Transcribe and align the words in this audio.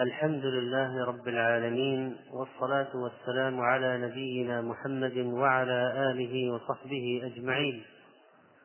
الحمد 0.00 0.44
لله 0.44 1.04
رب 1.04 1.28
العالمين 1.28 2.16
والصلاة 2.32 2.88
والسلام 2.94 3.60
على 3.60 3.98
نبينا 3.98 4.60
محمد 4.60 5.16
وعلى 5.16 6.10
آله 6.10 6.52
وصحبه 6.52 7.22
أجمعين. 7.24 7.84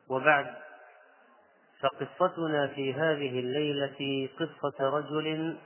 وبعد 0.10 0.46
فقصتنا 1.82 2.68
في 2.68 2.94
هذه 2.94 3.40
الليلة 3.40 4.30
قصة 4.40 4.90
رجل 4.90 5.58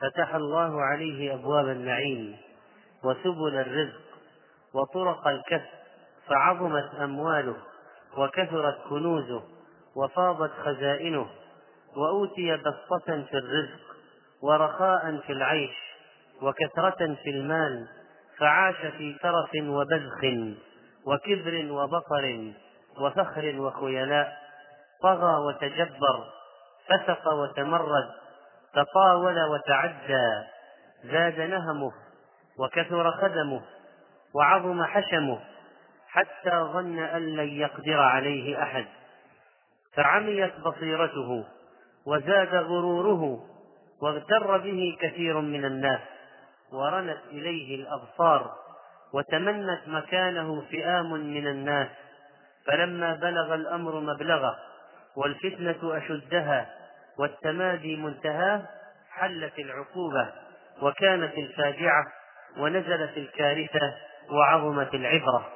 فتح 0.00 0.34
الله 0.34 0.82
عليه 0.82 1.34
أبواب 1.34 1.68
النعيم 1.68 2.36
وسبل 3.04 3.54
الرزق 3.54 4.00
وطرق 4.74 5.28
الكسب 5.28 5.78
فعظمت 6.26 6.94
أمواله 6.94 7.56
وكثرت 8.16 8.78
كنوزه 8.88 9.42
وفاضت 9.96 10.50
خزائنه 10.50 11.26
وأوتي 11.96 12.56
بسطة 12.56 13.22
في 13.22 13.38
الرزق 13.38 13.87
ورخاء 14.42 15.20
في 15.26 15.32
العيش 15.32 15.76
وكثرة 16.42 17.14
في 17.22 17.30
المال 17.30 17.88
فعاش 18.38 18.76
في 18.76 19.16
ترف 19.22 19.50
وبذخ 19.62 20.24
وكبر 21.06 21.72
وبطر 21.72 22.52
وفخر 23.00 23.60
وخيلاء 23.60 24.36
طغى 25.02 25.44
وتجبر 25.46 26.24
فسق 26.88 27.28
وتمرد 27.32 28.08
تطاول 28.74 29.38
وتعدى 29.44 30.42
زاد 31.04 31.40
نهمه 31.40 31.92
وكثر 32.58 33.10
خدمه 33.10 33.62
وعظم 34.34 34.84
حشمه 34.84 35.38
حتى 36.08 36.50
ظن 36.50 36.98
أن 36.98 37.36
لن 37.36 37.48
يقدر 37.48 38.00
عليه 38.00 38.62
أحد. 38.62 38.86
فعميت 39.94 40.60
بصيرته 40.60 41.44
وزاد 42.06 42.54
غروره 42.54 43.44
واغتر 44.02 44.58
به 44.58 44.96
كثير 45.00 45.40
من 45.40 45.64
الناس 45.64 46.00
ورنت 46.72 47.20
إليه 47.30 47.74
الأبصار 47.74 48.54
وتمنت 49.14 49.80
مكانه 49.86 50.60
فئام 50.70 51.12
من 51.12 51.46
الناس 51.46 51.88
فلما 52.66 53.14
بلغ 53.14 53.54
الأمر 53.54 54.00
مبلغه 54.00 54.56
والفتنة 55.16 55.96
أشدها 55.96 56.70
والتمادي 57.18 57.96
منتهاه 57.96 58.62
حلت 59.10 59.58
العقوبة 59.58 60.32
وكانت 60.82 61.38
الفاجعة 61.38 62.06
ونزلت 62.58 63.16
الكارثة 63.16 63.94
وعظمت 64.30 64.94
العبرة. 64.94 65.52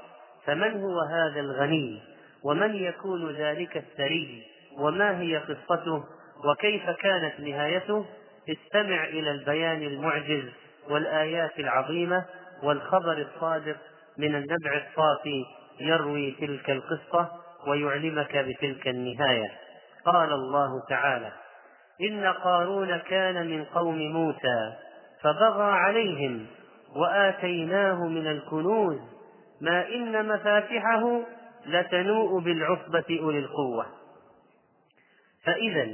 فمن 0.47 0.83
هو 0.83 1.01
هذا 1.01 1.41
الغني؟ 1.41 2.03
ومن 2.45 2.75
يكون 2.75 3.33
ذلك 3.33 3.77
الثري 3.77 4.43
وما 4.79 5.20
هي 5.20 5.37
قصته؟ 5.37 6.05
وكيف 6.45 6.91
كانت 6.91 7.41
نهايته؟ 7.41 8.07
استمع 8.48 9.05
إلى 9.05 9.31
البيان 9.31 9.83
المعجز 9.83 10.45
والآيات 10.91 11.59
العظيمة 11.59 12.25
والخبر 12.62 13.12
الصادق 13.19 13.77
من 14.19 14.35
النبع 14.35 14.83
الصافي 14.87 15.45
يروي 15.81 16.31
تلك 16.31 16.70
القصة 16.70 17.29
ويعلمك 17.67 18.37
بتلك 18.37 18.89
النهاية. 18.89 19.51
قال 20.07 20.33
الله 20.33 20.83
تعالى 20.89 21.33
إن 22.01 22.27
قارون 22.27 22.97
كان 22.97 23.47
من 23.47 23.65
قوم 23.65 23.98
موسى 23.98 24.73
فبغى 25.23 25.73
عليهم 25.73 26.47
وآتيناه 26.97 28.07
من 28.07 28.27
الكنوز 28.27 28.98
ما 29.61 29.89
إن 29.89 30.29
مفاتحه 30.29 31.20
لتنوء 31.67 32.41
بالعصبة 32.41 33.19
أولي 33.23 33.39
القوة. 33.39 33.87
فإذا 35.45 35.89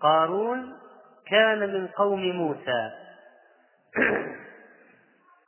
قارون 0.00 0.72
كان 1.30 1.58
من 1.58 1.86
قوم 1.86 2.20
موسى. 2.20 2.90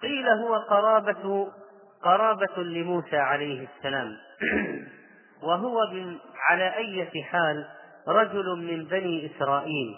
قيل 0.02 0.28
هو 0.28 0.54
قرابة 0.54 1.52
قرابة 2.02 2.62
لموسى 2.62 3.16
عليه 3.16 3.68
السلام. 3.76 4.16
وهو 5.42 5.80
على 6.48 6.76
أية 6.76 7.22
حال 7.22 7.68
رجل 8.08 8.56
من 8.56 8.84
بني 8.84 9.30
إسرائيل. 9.30 9.96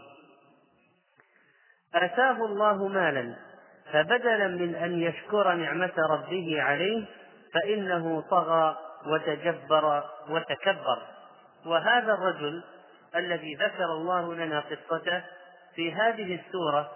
آتاه 1.95 2.45
الله 2.45 2.89
مالا 2.89 3.35
فبدلا 3.93 4.49
من 4.49 4.75
أن 4.75 5.03
يشكر 5.03 5.53
نعمة 5.53 5.93
ربه 6.11 6.63
عليه 6.63 7.05
فإنه 7.55 8.21
طغى 8.21 8.77
وتجبر 9.07 10.05
وتكبر. 10.29 10.99
وهذا 11.67 12.13
الرجل 12.13 12.63
الذي 13.17 13.55
ذكر 13.55 13.85
الله 13.85 14.35
لنا 14.35 14.61
قصته 14.61 15.23
في 15.75 15.93
هذه 15.93 16.41
السورة 16.41 16.93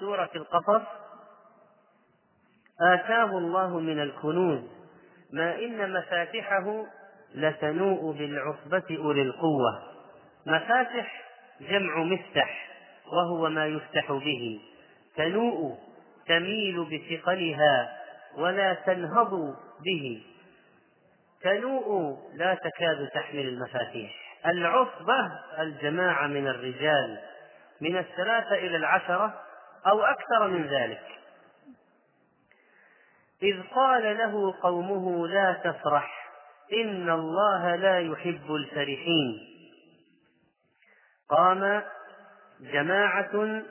سورة 0.00 0.30
القصص 0.36 0.86
آتاه 2.80 3.38
الله 3.38 3.78
من 3.80 4.02
الكنوز 4.02 4.60
ما 5.32 5.54
إن 5.54 5.92
مفاتحه 5.92 6.86
لتنوء 7.34 8.12
بالعصبة 8.12 8.96
أولي 8.98 9.22
القوة. 9.22 9.82
مفاتح 10.46 11.24
جمع 11.60 11.98
مفتح 11.98 12.68
وهو 13.12 13.48
ما 13.48 13.66
يفتح 13.66 14.12
به. 14.12 14.60
تنوء 15.16 15.78
تميل 16.26 16.84
بثقلها 16.84 17.98
ولا 18.36 18.74
تنهض 18.74 19.56
به. 19.84 20.22
تنوء 21.42 22.18
لا 22.34 22.54
تكاد 22.54 23.08
تحمل 23.14 23.48
المفاتيح. 23.48 24.21
العصبة 24.46 25.32
الجماعة 25.58 26.26
من 26.26 26.48
الرجال 26.48 27.18
من 27.80 27.98
الثلاثة 27.98 28.54
إلى 28.54 28.76
العشرة 28.76 29.40
أو 29.86 30.02
أكثر 30.02 30.48
من 30.48 30.66
ذلك. 30.66 31.02
إذ 33.42 33.62
قال 33.74 34.18
له 34.18 34.54
قومه 34.62 35.28
لا 35.28 35.52
تفرح 35.64 36.30
إن 36.72 37.10
الله 37.10 37.76
لا 37.76 38.00
يحب 38.00 38.54
الفرحين. 38.54 39.48
قام 41.28 41.82
جماعة 42.60 43.62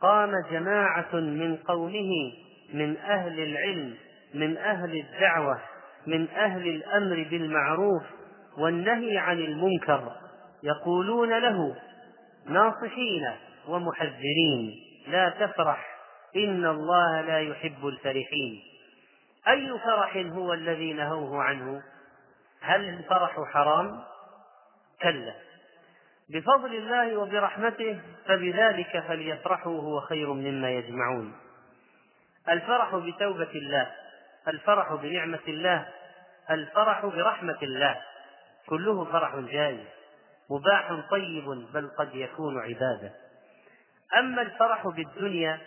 قام 0.00 0.32
جماعة 0.50 1.14
من 1.14 1.56
قومه 1.56 2.32
من 2.74 2.96
أهل 2.96 3.40
العلم 3.40 3.96
من 4.34 4.56
أهل 4.56 5.00
الدعوة 5.00 5.60
من 6.06 6.28
أهل 6.28 6.68
الأمر 6.68 7.26
بالمعروف 7.30 8.02
والنهي 8.58 9.18
عن 9.18 9.38
المنكر 9.38 10.12
يقولون 10.62 11.38
له 11.38 11.76
ناصحين 12.46 13.30
ومحذرين 13.68 14.74
لا 15.08 15.28
تفرح 15.28 15.98
إن 16.36 16.66
الله 16.66 17.20
لا 17.20 17.40
يحب 17.40 17.86
الفرحين. 17.86 18.62
أي 19.48 19.78
فرح 19.78 20.16
هو 20.16 20.52
الذي 20.52 20.92
نهوه 20.92 21.42
عنه؟ 21.42 21.82
هل 22.60 22.88
الفرح 22.88 23.40
حرام؟ 23.52 24.02
كلا. 25.02 25.34
بفضل 26.30 26.74
الله 26.74 27.16
وبرحمته 27.16 28.00
فبذلك 28.26 29.04
فليفرحوا 29.08 29.82
هو 29.82 30.00
خير 30.00 30.32
مما 30.32 30.70
يجمعون. 30.70 31.32
الفرح 32.48 32.96
بتوبة 32.96 33.50
الله 33.54 33.90
الفرح 34.48 34.94
بنعمة 34.94 35.40
الله 35.48 35.88
الفرح 36.50 37.06
برحمة 37.06 37.58
الله. 37.62 38.00
كله 38.68 39.04
فرح 39.04 39.36
جائز 39.36 39.86
مباح 40.50 40.92
طيب 41.10 41.44
بل 41.72 41.90
قد 41.98 42.14
يكون 42.14 42.60
عبادة. 42.60 43.12
أما 44.18 44.42
الفرح 44.42 44.88
بالدنيا 44.88 45.58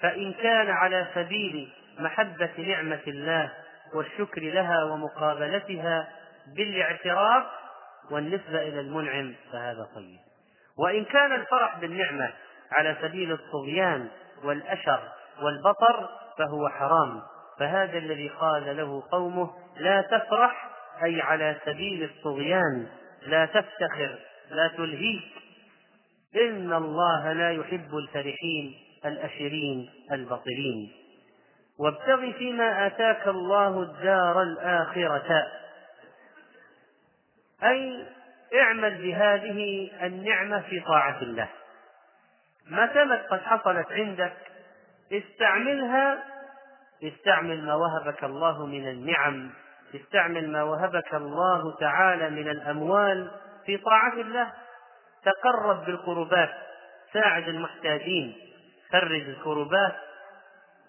فإن 0.00 0.32
كان 0.32 0.70
على 0.70 1.06
سبيل 1.14 1.72
محبة 1.98 2.50
نعمة 2.58 3.02
الله 3.06 3.52
والشكر 3.94 4.40
لها 4.42 4.84
ومقابلتها 4.84 6.08
بالاعتراف 6.56 7.44
والنسبة 8.10 8.62
إلى 8.62 8.80
المنعم 8.80 9.34
فهذا 9.52 9.88
طيب. 9.94 10.18
وإن 10.78 11.04
كان 11.04 11.32
الفرح 11.32 11.78
بالنعمة 11.78 12.32
على 12.72 12.96
سبيل 13.02 13.32
الطغيان 13.32 14.08
والأشر 14.44 15.00
والبطر 15.42 16.08
فهو 16.38 16.68
حرام. 16.68 17.22
فهذا 17.58 17.98
الذي 17.98 18.28
قال 18.28 18.76
له 18.76 19.02
قومه 19.12 19.50
لا 19.76 20.00
تفرح 20.02 20.73
أي 21.02 21.20
على 21.20 21.56
سبيل 21.64 22.02
الطغيان 22.02 22.86
لا 23.26 23.46
تفتخر 23.46 24.18
لا 24.50 24.68
تلهيك. 24.76 25.32
إن 26.36 26.72
الله 26.72 27.32
لا 27.32 27.50
يحب 27.52 27.96
الفرحين 27.96 28.74
الأشرين 29.04 29.90
البطلين 30.12 30.92
وابتغ 31.78 32.32
فيما 32.32 32.86
آتاك 32.86 33.28
الله 33.28 33.82
الدار 33.82 34.42
الآخرة. 34.42 35.46
أي 37.62 38.06
اعمل 38.54 39.02
بهذه 39.02 39.90
النعمة 40.02 40.60
في 40.60 40.80
طاعة 40.80 41.22
الله. 41.22 41.48
ما 42.66 42.86
دامت 42.86 43.26
قد 43.30 43.40
حصلت 43.40 43.92
عندك 43.92 44.36
استعملها 45.12 46.24
استعمل 47.02 47.64
ما 47.64 47.74
وهبك 47.74 48.24
الله 48.24 48.66
من 48.66 48.88
النعم. 48.88 49.50
استعمل 49.94 50.50
ما 50.52 50.62
وهبك 50.62 51.14
الله 51.14 51.76
تعالى 51.80 52.30
من 52.30 52.48
الأموال 52.48 53.30
في 53.66 53.76
طاعة 53.76 54.12
الله. 54.12 54.52
تقرب 55.24 55.84
بالقربات 55.84 56.50
ساعد 57.12 57.48
المحتاجين 57.48 58.36
فرج 58.90 59.28
الكربات. 59.28 59.94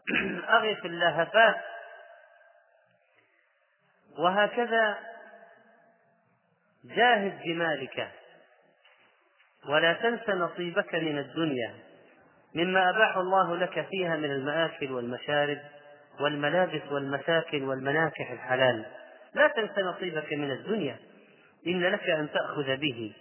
أغث 0.50 0.86
اللهفات 0.86 1.56
وهكذا 4.18 4.98
جاهد 6.86 7.41
بمالك 7.45 8.12
ولا 9.69 9.94
تنس 9.94 10.30
نصيبك 10.30 10.95
من 10.95 11.19
الدنيا 11.19 11.74
مما 12.56 12.89
أباح 12.89 13.18
الله 13.18 13.56
لك 13.56 13.88
فيها 13.89 14.15
من 14.15 14.31
المآكل 14.31 14.91
والمشارب. 14.91 15.57
والملابس 16.19 16.91
والمساكن 16.91 17.63
والمناكح 17.63 18.31
الحلال. 18.31 18.85
لا 19.33 19.47
تنس 19.47 19.79
نصيبك 19.79 20.33
من 20.33 20.51
الدنيا. 20.51 20.97
إن 21.67 21.81
لك 21.81 22.09
أن 22.09 22.29
تأخذ 22.31 22.77
به. 22.77 23.13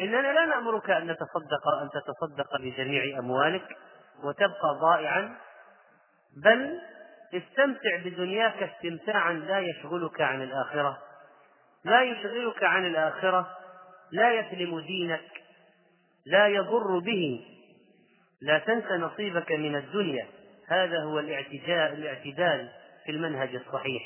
إننا 0.00 0.32
لا 0.32 0.46
نأمرك 0.46 0.90
أن 0.90 1.16
تتصدق 1.16 1.68
أن 1.82 1.88
تتصدق 1.90 2.56
بجميع 2.60 3.18
أموالك 3.18 3.76
وتبقى 4.24 4.78
ضائعا. 4.80 5.36
بل 6.44 6.80
استمتع 7.34 7.96
بدنياك 8.04 8.62
استمتاعا 8.62 9.32
لا 9.32 9.58
يشغلك 9.58 10.20
عن 10.20 10.42
الآخرة. 10.42 10.98
لا 11.84 12.02
يشغلك 12.02 12.64
عن 12.64 12.86
الآخرة. 12.86 13.48
لا 14.12 14.32
يسلم 14.32 14.80
دينك. 14.80 15.30
لا 16.26 16.48
يضر 16.48 16.98
به. 16.98 17.46
لا 18.42 18.58
تنس 18.58 18.92
نصيبك 18.92 19.52
من 19.52 19.76
الدنيا. 19.76 20.26
هذا 20.68 21.02
هو 21.02 21.18
الاعتدال 21.18 22.72
في 23.04 23.12
المنهج 23.12 23.54
الصحيح. 23.54 24.02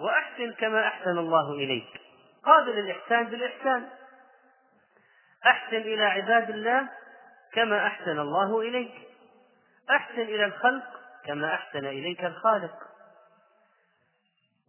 وأحسن 0.00 0.52
كما 0.52 0.86
أحسن 0.86 1.18
الله 1.18 1.52
إليك. 1.52 2.00
قابل 2.44 2.78
الإحسان 2.78 3.26
بالإحسان. 3.26 3.88
أحسن 5.46 5.76
إلى 5.76 6.04
عباد 6.04 6.50
الله 6.50 6.88
كما 7.52 7.86
أحسن 7.86 8.18
الله 8.18 8.60
إليك. 8.60 8.94
أحسن 9.90 10.20
إلى 10.20 10.44
الخلق 10.44 11.00
كما 11.24 11.54
أحسن 11.54 11.84
إليك 11.86 12.24
الخالق. 12.24 12.74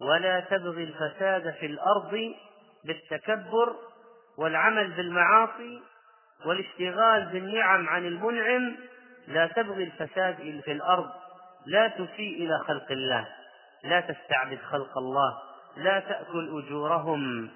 ولا 0.02 0.40
تبغي 0.40 0.84
الفساد 0.84 1.54
في 1.60 1.66
الأرض 1.66 2.36
بالتكبر 2.86 3.76
والعمل 4.38 4.92
بالمعاصي 4.92 5.82
والاشتغال 6.46 7.26
بالنعم 7.26 7.90
عن 7.90 8.06
المنعم 8.06 8.78
لا 9.30 9.48
تبغي 9.48 9.84
الفساد 9.84 10.62
في 10.66 10.72
الأرض 10.72 11.10
لا 11.66 11.88
تسيء 11.88 12.44
إلى 12.46 12.60
خلق 12.68 12.92
الله 12.92 13.28
لا 13.84 14.00
تستعبد 14.00 14.60
خلق 14.70 14.98
الله 14.98 15.38
لا 15.78 16.00
تأكل 16.00 16.64
أجورهم. 16.64 17.50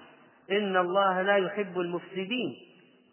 إن 0.50 0.76
الله 0.76 1.22
لا 1.22 1.36
يحب 1.36 1.80
المفسدين 1.80 2.56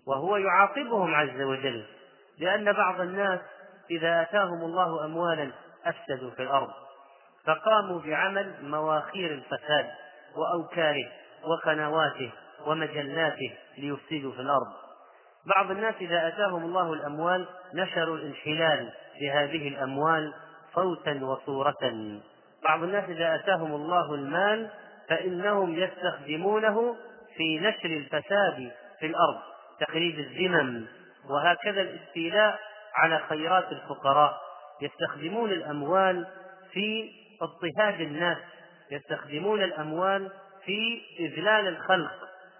وهو 0.07 0.37
يعاقبهم 0.37 1.15
عز 1.15 1.41
وجل 1.41 1.85
لأن 2.39 2.73
بعض 2.73 3.01
الناس 3.01 3.39
إذا 3.91 4.21
آتاهم 4.21 4.61
الله 4.61 5.05
أموالا 5.05 5.51
أفسدوا 5.85 6.31
في 6.31 6.43
الأرض 6.43 6.69
فقاموا 7.45 8.01
بعمل 8.01 8.53
مواخير 8.61 9.33
الفساد 9.33 9.89
وأوكاره 10.35 11.11
وقنواته 11.43 12.31
ومجلاته 12.65 13.53
ليفسدوا 13.77 14.31
في 14.31 14.41
الأرض. 14.41 14.80
بعض 15.45 15.71
الناس 15.71 15.95
إذا 16.01 16.27
أتاهم 16.27 16.63
الله 16.63 16.93
الأموال 16.93 17.47
نشروا 17.73 18.17
الانحلال 18.17 18.89
بهذه 19.21 19.67
الأموال 19.67 20.33
صوتا 20.75 21.19
وصورة. 21.23 22.19
بعض 22.63 22.83
الناس 22.83 23.09
إذا 23.09 23.35
أتاهم 23.35 23.75
الله 23.75 24.13
المال 24.15 24.69
فإنهم 25.09 25.75
يستخدمونه 25.75 26.95
في 27.37 27.59
نشر 27.59 27.85
الفساد 27.85 28.71
في 28.99 29.05
الأرض 29.05 29.39
تخريب 29.79 30.19
الذمم 30.19 30.85
وهكذا 31.29 31.81
الاستيلاء 31.81 32.59
على 32.95 33.19
خيرات 33.29 33.71
الفقراء. 33.71 34.41
يستخدمون 34.81 35.49
الأموال 35.51 36.27
في 36.71 37.11
اضطهاد 37.41 38.01
الناس 38.01 38.37
يستخدمون 38.91 39.63
الأموال 39.63 40.31
في 40.65 41.01
إذلال 41.19 41.67
الخلق 41.67 42.11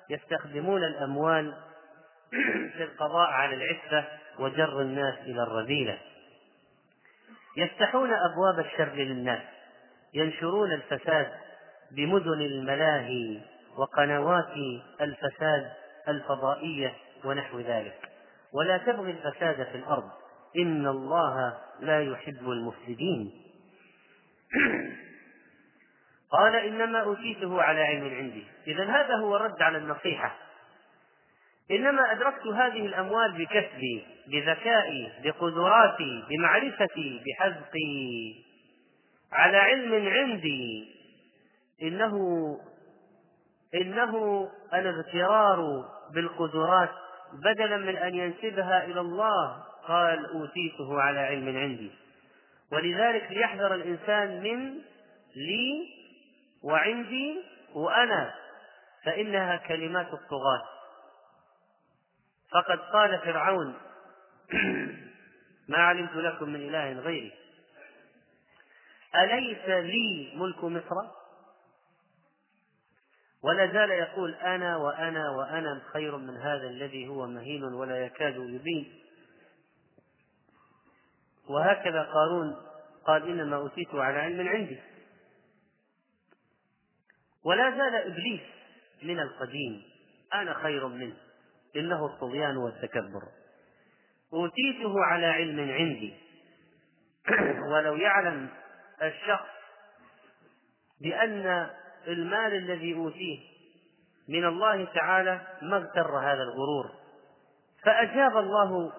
يستخدمون 0.09 0.83
الأموال 0.83 1.53
في 2.77 2.83
القضاء 2.83 3.29
على 3.29 3.55
العفة 3.55 4.07
وجر 4.39 4.81
الناس 4.81 5.19
إلى 5.19 5.43
الرذيلة. 5.43 5.97
يفتحون 7.57 8.09
أبواب 8.13 8.59
الشر 8.59 8.93
للناس 8.93 9.41
ينشرون 10.13 10.71
الفساد 10.71 11.31
بمدن 11.91 12.41
الملاهي 12.41 13.41
وقنوات 13.77 14.53
الفساد 15.01 15.71
الفضائية 16.07 16.95
ونحو 17.25 17.59
ذلك. 17.59 18.09
ولا 18.53 18.77
تبغي 18.77 19.11
الفساد 19.11 19.63
في 19.63 19.75
الأرض 19.75 20.09
إن 20.57 20.87
الله 20.87 21.57
لا 21.79 22.03
يحب 22.03 22.49
المفسدين. 22.49 23.31
قال 26.31 26.55
إنما 26.55 26.99
أوتيته 26.99 27.61
على 27.61 27.81
علم 27.81 28.15
عندي. 28.15 28.47
إذا 28.67 28.83
هذا 28.83 29.15
هو 29.15 29.35
الرد 29.35 29.61
على 29.61 29.77
النصيحة. 29.77 30.35
إنما 31.71 32.11
أدركت 32.11 32.47
هذه 32.47 32.85
الأموال 32.85 33.31
بكسبي 33.31 34.05
بذكائي 34.27 35.11
بقدراتي 35.23 36.23
بمعرفتي 36.29 37.21
بحذقي. 37.25 38.35
على 39.31 39.57
علم 39.57 40.07
عندي. 40.07 40.87
إنه 41.81 42.15
إنه 43.75 44.47
الاغترار 44.73 45.85
بالقدرات 46.13 46.89
بدلا 47.33 47.77
من 47.77 47.97
أن 47.97 48.15
ينسبها 48.15 48.85
إلى 48.85 48.99
الله. 48.99 49.63
قال 49.87 50.25
أوتيته 50.25 51.01
على 51.01 51.19
علم 51.19 51.57
عندي. 51.57 51.91
ولذلك 52.71 53.31
ليحذر 53.31 53.75
الإنسان 53.75 54.43
من 54.43 54.73
لي 55.35 55.87
وعندي 56.63 57.43
وأنا 57.73 58.33
فإنها 59.05 59.55
كلمات 59.55 60.13
الطغاة. 60.13 60.80
فقد 62.51 62.79
قال 62.79 63.19
فرعون 63.19 63.75
ما 65.69 65.77
علمت 65.77 66.15
لكم 66.15 66.49
من 66.49 66.69
إله 66.69 66.99
غيري. 66.99 67.31
أليس 69.15 69.69
لي 69.69 70.33
ملك 70.35 70.63
مصر؟ 70.63 70.95
ولا 73.43 73.73
زال 73.73 73.89
يقول 73.89 74.33
أنا 74.35 74.77
وأنا 74.77 75.29
وأنا 75.29 75.81
خير 75.93 76.17
من 76.17 76.37
هذا 76.37 76.67
الذي 76.67 77.07
هو 77.07 77.27
مهين 77.27 77.63
ولا 77.63 78.05
يكاد 78.05 78.35
يبين. 78.35 79.01
وهكذا 81.49 82.03
قارون 82.03 82.55
قال 83.05 83.29
إنما 83.29 83.55
أوتيته 83.55 84.03
على 84.03 84.19
علم 84.19 84.47
عندي. 84.47 84.79
ولا 87.43 87.69
زال 87.69 87.95
إبليس 87.95 88.41
من 89.03 89.19
القديم 89.19 89.83
أنا 90.33 90.53
خير 90.53 90.87
منه. 90.87 91.30
إنه 91.75 92.05
الطغيان 92.05 92.57
والتكبر. 92.57 93.23
أوتيته 94.33 95.03
على 95.03 95.25
علم 95.25 95.59
عندي. 95.59 96.13
ولو 97.71 97.95
يعلم 97.95 98.49
الشخص 99.01 99.49
بأن 101.01 101.69
المال 102.07 102.53
الذي 102.53 102.95
أوتيه 102.95 103.39
من 104.27 104.45
الله 104.45 104.85
تعالى 104.85 105.41
ما 105.61 105.77
اغتر 105.77 106.17
هذا 106.17 106.43
الغرور. 106.43 106.91
فأجاب 107.83 108.37
الله 108.37 108.91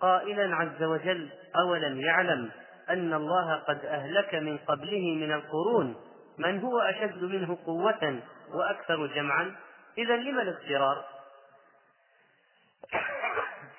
قائلا 0.00 0.56
عز 0.56 0.82
وجل 0.82 1.28
أولم 1.56 2.00
يعلم 2.00 2.50
أن 2.90 3.14
الله 3.14 3.54
قد 3.54 3.84
أهلك 3.84 4.34
من 4.34 4.58
قبله 4.58 5.14
من 5.14 5.32
القرون؟ 5.32 5.96
من 6.38 6.60
هو 6.60 6.80
أشد 6.80 7.22
منه 7.22 7.58
قوة 7.66 8.20
وأكثر 8.54 9.06
جمعا؟ 9.06 9.56
إذا 9.98 10.16
لما 10.16 10.42
الاغترار؟ 10.42 11.04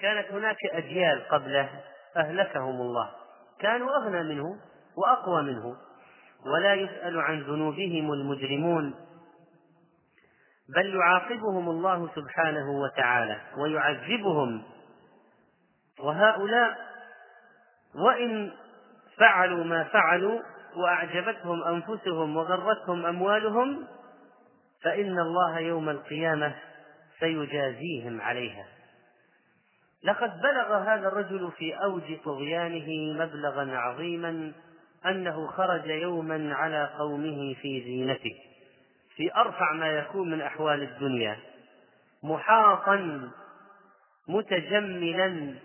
كانت 0.02 0.32
هناك 0.32 0.58
أجيال 0.66 1.28
قبله 1.30 1.70
أهلكهم 2.18 2.82
الله. 2.82 3.10
كانوا 3.60 3.90
أغنى 3.96 4.24
منه 4.24 4.60
وأقوى 4.98 5.44
منه. 5.44 5.78
ولا 6.46 6.74
يسأل 6.74 7.20
عن 7.20 7.42
ذنوبهم 7.42 8.14
المجرمون. 8.14 8.96
بل 10.76 10.96
يعاقبهم 10.96 11.70
الله 11.70 12.10
سبحانه 12.16 12.72
وتعالى 12.72 13.42
ويعذبهم. 13.58 14.64
وهؤلاء 16.00 16.78
وإن 17.96 18.52
فعلوا 19.18 19.64
ما 19.64 19.84
فعلوا 19.84 20.40
وأعجبتهم 20.76 21.64
أنفسهم 21.64 22.38
وغرتهم 22.38 23.06
أموالهم 23.06 23.88
فإن 24.84 25.20
الله 25.20 25.60
يوم 25.60 25.90
القيامة 25.90 26.56
سيجازيهم 27.20 28.22
عليها. 28.22 28.79
لقد 30.04 30.42
بلغ 30.42 30.78
هذا 30.78 31.08
الرجل 31.08 31.52
في 31.58 31.74
أوج 31.74 32.18
طغيانه 32.26 33.14
مبلغا 33.14 33.78
عظيما 33.78 34.52
أنه 35.06 35.48
خرج 35.48 35.86
يوما 35.86 36.54
على 36.54 36.90
قومه 37.00 37.54
في 37.62 37.82
زينته 37.84 38.36
في 39.16 39.36
أرفع 39.36 39.74
ما 39.74 39.88
يكون 39.88 40.32
من 40.32 40.42
أحوال 40.42 40.84
الدنيا 40.84 41.38
محاطا 42.24 43.30
متجملا 44.28 45.56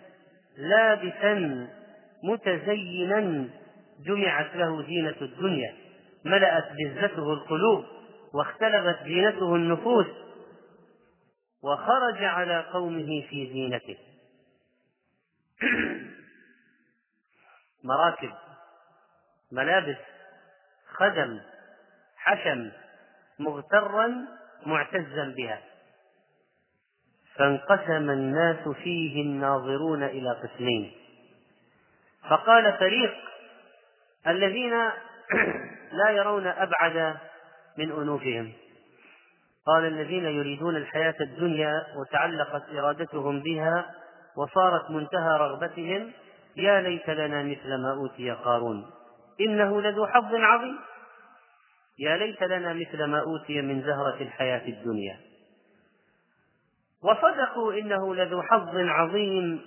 لابسا 0.57 1.69
متزينا 2.25 3.49
جمعت 4.07 4.57
له 4.57 4.83
زينة 4.83 5.17
الدنيا 5.23 5.75
ملأت 6.25 6.65
بزته 6.73 7.33
القلوب 7.33 7.85
واختلفت 8.35 9.05
زينته 9.05 9.55
النفوس 9.55 10.07
وخرج 11.63 12.25
على 12.25 12.65
قومه 12.73 13.23
في 13.31 13.51
زينته. 13.53 13.97
مراكب 17.85 18.33
ملابس 19.53 19.97
خدم 20.93 21.41
حشم 22.17 22.71
مغترا 23.39 24.27
معتزا 24.67 25.35
بها. 25.37 25.61
فانقسم 27.37 28.11
الناس 28.11 28.69
فيه 28.69 29.23
الناظرون 29.23 30.03
إلى 30.03 30.31
قسمين. 30.31 30.93
فقال 32.31 32.79
فريق 32.79 33.15
الذين 34.27 34.73
لا 36.05 36.11
يرون 36.11 36.47
أبعد 36.47 37.17
من 37.79 37.93
أنوفهم. 37.93 38.53
قال 39.67 39.85
الذين 39.85 40.25
يريدون 40.25 40.77
الحياة 40.77 41.15
الدنيا 41.21 41.87
وتعلقت 41.97 42.63
إرادتهم 42.69 43.41
بها 43.41 43.95
وصارت 44.37 44.91
منتهى 44.91 45.39
رغبتهم 45.39 46.13
يا 46.57 46.81
ليت 46.81 47.11
لنا 47.11 47.43
مثل 47.43 47.75
ما 47.83 47.93
أوتي 47.93 48.31
قارون. 48.31 48.91
إنه 49.41 49.83
لذو 49.83 50.07
حظ 50.07 50.35
عظيم. 50.35 50.79
يا 51.99 52.17
ليت 52.17 52.43
لنا 52.43 52.73
مثل 52.73 53.05
ما 53.05 53.21
أوتي 53.21 53.63
من 53.63 53.83
زهرة 53.83 54.17
الحياة 54.21 54.69
الدنيا. 54.69 55.21
وصدقوا 57.03 57.73
إنه 57.73 58.15
لذو 58.15 58.43
حظ 58.43 58.77
عظيم 58.77 59.61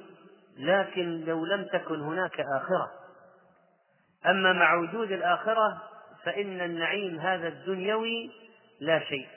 لكن 0.58 1.26
لو 1.26 1.46
لم 1.46 1.64
تكن 1.64 2.02
هناك 2.02 2.40
آخرة. 2.40 2.92
أما 4.26 4.54
مع 4.54 4.76
وجود 4.76 5.12
الآخرة 5.12 5.82
فإن 6.24 6.62
النعيم 6.62 7.20
هذا 7.20 7.48
الدنيوي 7.48 8.32
لا 8.80 9.00
شيء. 9.00 9.28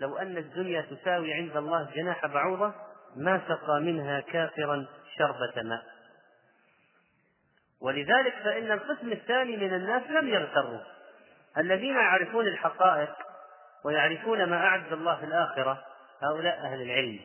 لو 0.00 0.16
أن 0.16 0.36
الدنيا 0.36 0.80
تساوي 0.80 1.34
عند 1.34 1.56
الله 1.56 1.90
جناح 1.94 2.26
بعوضة 2.26 2.74
ما 3.16 3.40
سقى 3.48 3.80
منها 3.80 4.20
كافرا 4.20 4.86
شربة 5.18 5.62
ماء. 5.62 5.82
ولذلك 7.80 8.34
فإن 8.44 8.70
القسم 8.70 9.12
الثاني 9.12 9.56
من 9.56 9.74
الناس 9.74 10.02
لم 10.10 10.28
يغتروا. 10.28 10.80
الذين 11.58 11.94
يعرفون 11.94 12.46
الحقائق 12.46 13.14
ويعرفون 13.84 14.44
ما 14.44 14.56
أعد 14.56 14.92
الله 14.92 15.16
في 15.16 15.24
الآخرة 15.24 15.84
هؤلاء 16.22 16.58
أهل 16.58 16.82
العلم. 16.82 17.20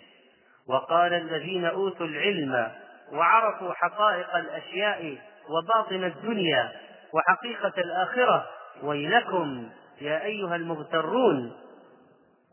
وقال 0.67 1.13
الذين 1.13 1.65
أوتوا 1.65 2.05
العلم 2.05 2.72
وعرفوا 3.12 3.74
حقائق 3.74 4.36
الأشياء 4.36 5.17
وباطن 5.50 6.03
الدنيا 6.03 6.72
وحقيقة 7.13 7.74
الآخرة 7.77 8.50
ويلكم 8.84 9.69
يا 10.01 10.24
أيها 10.24 10.55
المغترون 10.55 11.58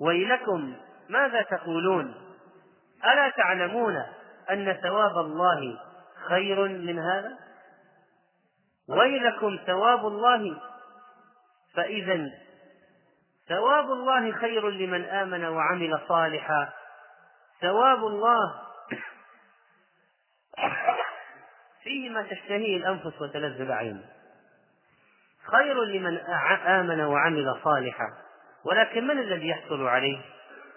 ويلكم 0.00 0.74
ماذا 1.08 1.42
تقولون؟ 1.42 2.14
ألا 3.12 3.30
تعلمون 3.36 3.96
أن 4.50 4.72
ثواب 4.82 5.16
الله 5.18 5.78
خير 6.28 6.68
من 6.68 6.98
هذا؟ 6.98 7.38
ويلكم 8.88 9.58
ثواب 9.66 10.06
الله. 10.06 10.60
فإذا 11.74 12.30
ثواب 13.48 13.84
الله 13.84 14.32
خير 14.32 14.70
لمن 14.70 15.04
آمن 15.04 15.44
وعمل 15.44 16.00
صالحا. 16.08 16.72
ثواب 17.60 17.98
الله 17.98 18.62
فيه 21.82 22.10
ما 22.10 22.22
تشتهيه 22.22 22.76
الأنفس 22.76 23.22
وتلذ 23.22 23.60
الأعين. 23.60 24.06
خير 25.50 25.84
لمن 25.84 26.18
آمن 26.66 27.00
وعمل 27.00 27.60
صالحا. 27.64 28.12
ولكن 28.64 29.06
من 29.06 29.18
الذي 29.18 29.48
يحصل 29.48 29.86
عليه؟ 29.86 30.18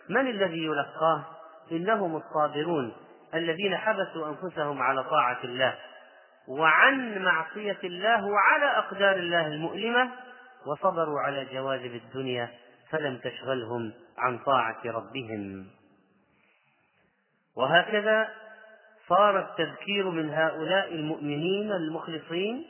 من 0.10 0.28
الذي 0.28 0.66
يلقاه؟ 0.66 1.39
إنهم 1.72 2.16
الصابرون 2.16 2.94
الذين 3.34 3.78
حبسوا 3.78 4.28
أنفسهم 4.28 4.82
على 4.82 5.04
طاعة 5.04 5.40
الله 5.44 5.76
وعن 6.48 7.24
معصية 7.24 7.78
الله 7.84 8.26
وعلى 8.26 8.78
أقدار 8.78 9.16
الله 9.16 9.48
المؤلمة 9.48 10.12
وصبروا 10.66 11.20
على 11.20 11.46
جواذب 11.46 11.96
الدنيا 11.96 12.50
فلم 12.90 13.18
تشغلهم 13.18 13.94
عن 14.18 14.38
طاعة 14.38 14.82
ربهم. 14.86 15.68
وهكذا 17.56 18.30
صار 19.08 19.40
التذكير 19.40 20.10
من 20.10 20.30
هؤلاء 20.30 20.94
المؤمنين 20.94 21.72
المخلصين 21.72 22.66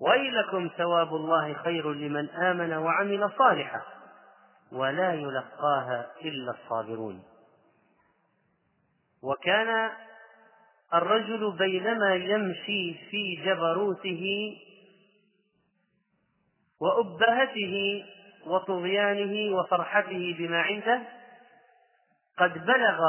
ويلكم 0.00 0.70
ثواب 0.76 1.14
الله 1.14 1.54
خير 1.54 1.92
لمن 1.92 2.28
آمن 2.30 2.72
وعمل 2.72 3.30
صالحا 3.38 3.82
ولا 4.72 5.12
يلقاها 5.12 6.06
إلا 6.24 6.50
الصابرون. 6.50 7.22
وكان 9.22 9.90
الرجل 10.94 11.56
بينما 11.58 12.14
يمشي 12.14 12.94
في 13.10 13.42
جبروته 13.44 14.56
وأبهته 16.80 18.04
وطغيانه 18.46 19.56
وفرحته 19.56 20.36
بما 20.38 20.62
عنده 20.62 21.02
قد 22.38 22.66
بلغ 22.66 23.00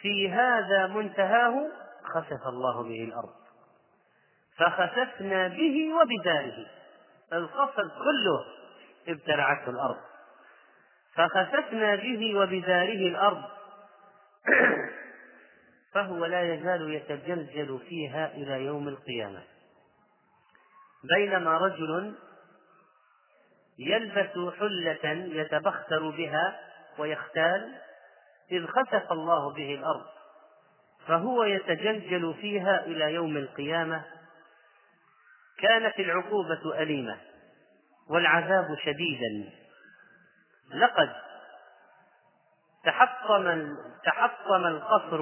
في 0.00 0.30
هذا 0.30 0.86
منتهاه 0.86 1.66
خسف 2.04 2.46
الله 2.46 2.82
به 2.82 3.04
الأرض. 3.04 3.34
فخسفنا 4.56 5.48
به 5.48 5.94
وبداره. 5.94 6.66
القصر 7.32 7.82
كله 7.88 8.44
ابتلعته 9.08 9.70
الأرض. 9.70 10.00
فخسفنا 11.14 11.96
به 11.96 12.34
وبداره 12.34 13.08
الأرض. 13.08 13.59
فهو 15.94 16.26
لا 16.26 16.54
يزال 16.54 16.94
يتجلجل 16.94 17.80
فيها 17.88 18.34
إلى 18.34 18.64
يوم 18.64 18.88
القيامة. 18.88 19.42
بينما 21.04 21.58
رجل 21.58 22.14
يلبس 23.78 24.54
حلة 24.58 25.10
يتبختر 25.12 26.10
بها 26.10 26.60
ويختال 26.98 27.74
إذ 28.52 28.66
خسف 28.66 29.12
الله 29.12 29.54
به 29.54 29.74
الأرض 29.74 30.06
فهو 31.06 31.44
يتجلجل 31.44 32.34
فيها 32.40 32.84
إلى 32.84 33.14
يوم 33.14 33.36
القيامة. 33.36 34.04
كانت 35.58 36.00
العقوبة 36.00 36.82
أليمة 36.82 37.18
والعذاب 38.10 38.76
شديدا. 38.84 39.50
لقد 40.74 41.29
تحطم 42.84 43.76
تحطم 44.04 44.66
القصر 44.66 45.20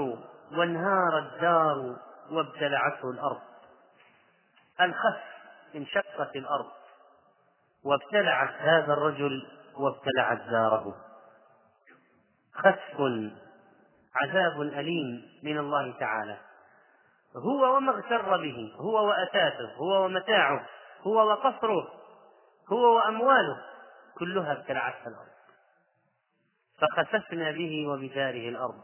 وانهار 0.53 1.19
الدار 1.19 1.97
وابتلعته 2.31 3.11
الأرض. 3.11 3.41
الخسف 4.81 5.25
انشقت 5.75 6.37
الأرض 6.37 6.71
وابتلعت 7.85 8.55
هذا 8.59 8.93
الرجل 8.93 9.47
وابتلعت 9.77 10.41
داره 10.51 10.95
خسف 12.55 13.01
عذاب 14.15 14.61
أليم 14.61 15.23
من 15.43 15.59
الله 15.59 15.99
تعالى. 16.01 16.37
هو 17.37 17.77
وما 17.77 17.93
اغتر 17.93 18.37
به 18.37 18.73
هو 18.77 19.09
وأتاته 19.09 19.75
هو 19.77 20.05
ومتاعه 20.05 20.67
هو 21.03 21.29
وقصره 21.31 21.89
هو 22.73 22.97
وأمواله 22.97 23.63
كلها 24.19 24.53
ابتلعتها 24.53 25.09
الأرض. 25.09 25.38
فخسفنا 26.81 27.51
به 27.51 27.87
وبداره 27.87 28.49
الأرض. 28.49 28.83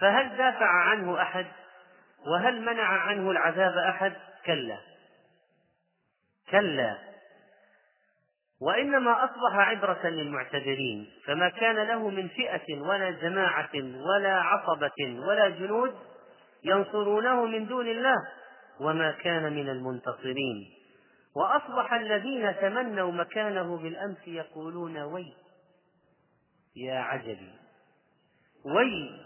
فهل 0.00 0.36
دافع 0.36 0.66
عنه 0.66 1.22
أحد؟ 1.22 1.46
وهل 2.26 2.60
منع 2.60 2.84
عنه 2.84 3.30
العذاب 3.30 3.78
أحد؟ 3.78 4.12
كلا. 4.46 4.78
كلا. 6.50 6.98
وإنما 8.62 9.24
أصبح 9.24 9.54
عبرة 9.54 10.06
للمعتذرين 10.06 11.10
فما 11.26 11.48
كان 11.48 11.76
له 11.76 12.08
من 12.08 12.28
فئة 12.28 12.80
ولا 12.80 13.10
جماعة 13.10 13.70
ولا 13.74 14.40
عصبة 14.40 15.20
ولا 15.26 15.48
جنود 15.48 15.94
ينصرونه 16.64 17.44
من 17.44 17.66
دون 17.66 17.86
الله 17.86 18.16
وما 18.80 19.10
كان 19.10 19.52
من 19.52 19.68
المنتصرين. 19.68 20.70
وأصبح 21.36 21.92
الذين 21.92 22.56
تمنوا 22.60 23.12
مكانه 23.12 23.76
بالأمس 23.76 24.28
يقولون 24.28 24.98
وي 24.98 25.34
يا 26.76 26.98
عجبي. 26.98 27.52
وي 28.64 29.20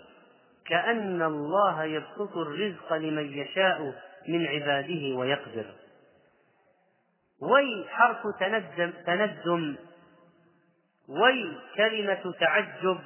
كأن 0.66 1.22
الله 1.22 1.84
يبسط 1.84 2.36
الرزق 2.36 2.92
لمن 2.92 3.38
يشاء 3.38 3.94
من 4.28 4.46
عباده 4.46 5.16
ويقدر. 5.16 5.74
وي 7.40 7.88
حرف 7.88 8.18
تندم 8.40 8.92
تندم. 9.06 9.76
وي 11.08 11.58
كلمة 11.76 12.34
تعجب. 12.40 12.98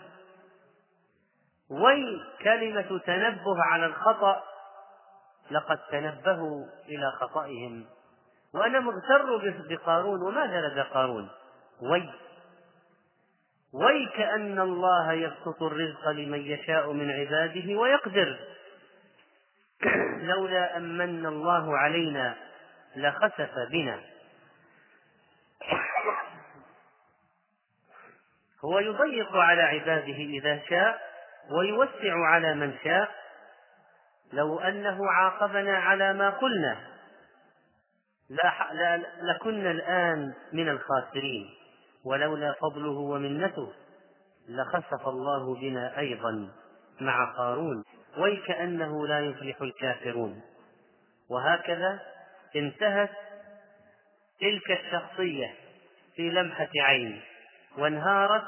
وي 1.70 2.20
كلمة 2.42 2.99
تنبه 2.99 3.62
على 3.64 3.87
الخطأ. 3.87 4.42
لقد 5.50 5.78
تنبهوا 5.90 6.66
إلى 6.88 7.12
خطئهم. 7.20 7.87
وأنا 8.54 8.80
مغتر 8.80 9.37
بقارون. 9.68 10.22
وماذا 10.22 10.61
لدى 10.61 10.80
قارون؟ 10.80 11.28
وي 11.82 12.11
وي 13.75 14.07
كأن 14.07 14.61
الله 14.61 15.12
يبسط 15.12 15.62
الرزق 15.62 16.09
لمن 16.09 16.41
يشاء 16.41 16.93
من 16.93 17.11
عباده 17.11 17.75
ويقدر. 17.75 18.38
لولا 20.23 20.76
أن 20.76 20.99
من 20.99 21.26
الله 21.26 21.79
علينا 21.79 22.37
لخسف 22.97 23.50
بنا. 23.71 24.00
هو 28.64 28.79
يضيق 28.79 29.37
على 29.37 29.62
عباده 29.62 30.17
إذا 30.17 30.61
شاء 30.69 31.00
ويوسع 31.50 32.26
على 32.26 32.55
من 32.55 32.75
شاء. 32.85 33.11
لو 34.33 34.61
أنه 34.61 35.11
عاقبنا 35.11 35.79
على 35.79 36.12
ما 36.12 36.31
قلنا 36.31 36.76
لكنا 39.23 39.71
الآن 39.71 40.35
من 40.52 40.69
الخاسرين. 40.69 41.62
ولولا 42.04 42.54
فضله 42.61 42.99
ومنته 42.99 43.73
لخسف 44.49 45.09
الله 45.09 45.54
بنا 45.54 45.99
أيضا 45.99 46.49
مع 47.00 47.32
قارون 47.37 47.85
ويكأنه 48.18 49.06
لا 49.06 49.21
يفلح 49.21 49.62
الكافرون. 49.62 50.40
وهكذا 51.30 52.00
انتهت 52.56 53.11
تلك 54.40 54.71
الشخصية 54.71 55.54
في 56.16 56.30
لمحة 56.30 56.68
عين 56.76 57.21
وانهارت 57.78 58.44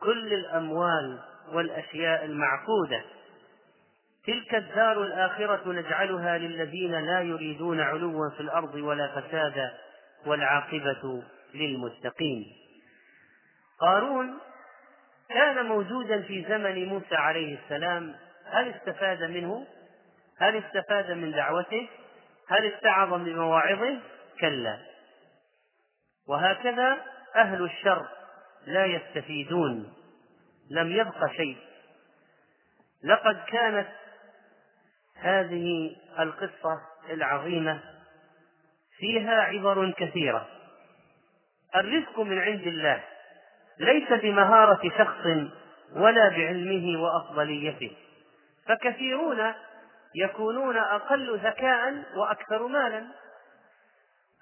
كل 0.00 0.32
الأموال 0.34 1.18
والأشياء 1.52 2.24
المعقودة. 2.24 3.04
تلك 4.26 4.54
الدار 4.54 5.02
الآخرة 5.02 5.72
نجعلها 5.72 6.38
للذين 6.38 6.92
لا 6.92 7.20
يريدون 7.20 7.80
علوا 7.80 8.30
في 8.30 8.40
الأرض 8.40 8.74
ولا 8.74 9.20
فسادا 9.20 9.74
والعاقبة 10.26 11.22
للمتقين. 11.54 12.65
قارون 13.80 14.38
كان 15.28 15.66
موجودا 15.66 16.22
في 16.22 16.44
زمن 16.48 16.84
موسى 16.88 17.14
عليه 17.14 17.58
السلام. 17.58 18.16
هل 18.46 18.74
استفاد 18.74 19.22
منه؟ 19.22 19.66
هل 20.38 20.56
استفاد 20.64 21.10
من 21.10 21.32
دعوته؟ 21.32 21.88
هل 22.48 22.72
استعظ 22.72 23.14
من 23.14 23.36
مواعظه؟ 23.36 23.98
كلا. 24.40 24.78
وهكذا 26.28 27.04
أهل 27.36 27.64
الشر 27.64 28.06
لا 28.66 28.86
يستفيدون 28.86 29.92
لم 30.70 30.92
يبق 30.92 31.32
شيء. 31.32 31.56
لقد 33.04 33.44
كانت 33.48 33.88
هذه 35.16 35.96
القصة 36.18 36.80
العظيمة 37.10 37.80
فيها 38.98 39.40
عبر 39.40 39.90
كثيرة. 39.90 40.48
الرزق 41.76 42.20
من 42.20 42.38
عند 42.38 42.66
الله. 42.66 43.02
ليس 43.78 44.12
بمهارة 44.12 44.90
شخص 44.98 45.26
ولا 45.96 46.28
بعلمه 46.28 47.02
وأفضليته. 47.02 47.96
فكثيرون 48.68 49.52
يكونون 50.14 50.76
أقل 50.76 51.38
ذكاء 51.38 52.02
وأكثر 52.16 52.66
مالا. 52.66 53.06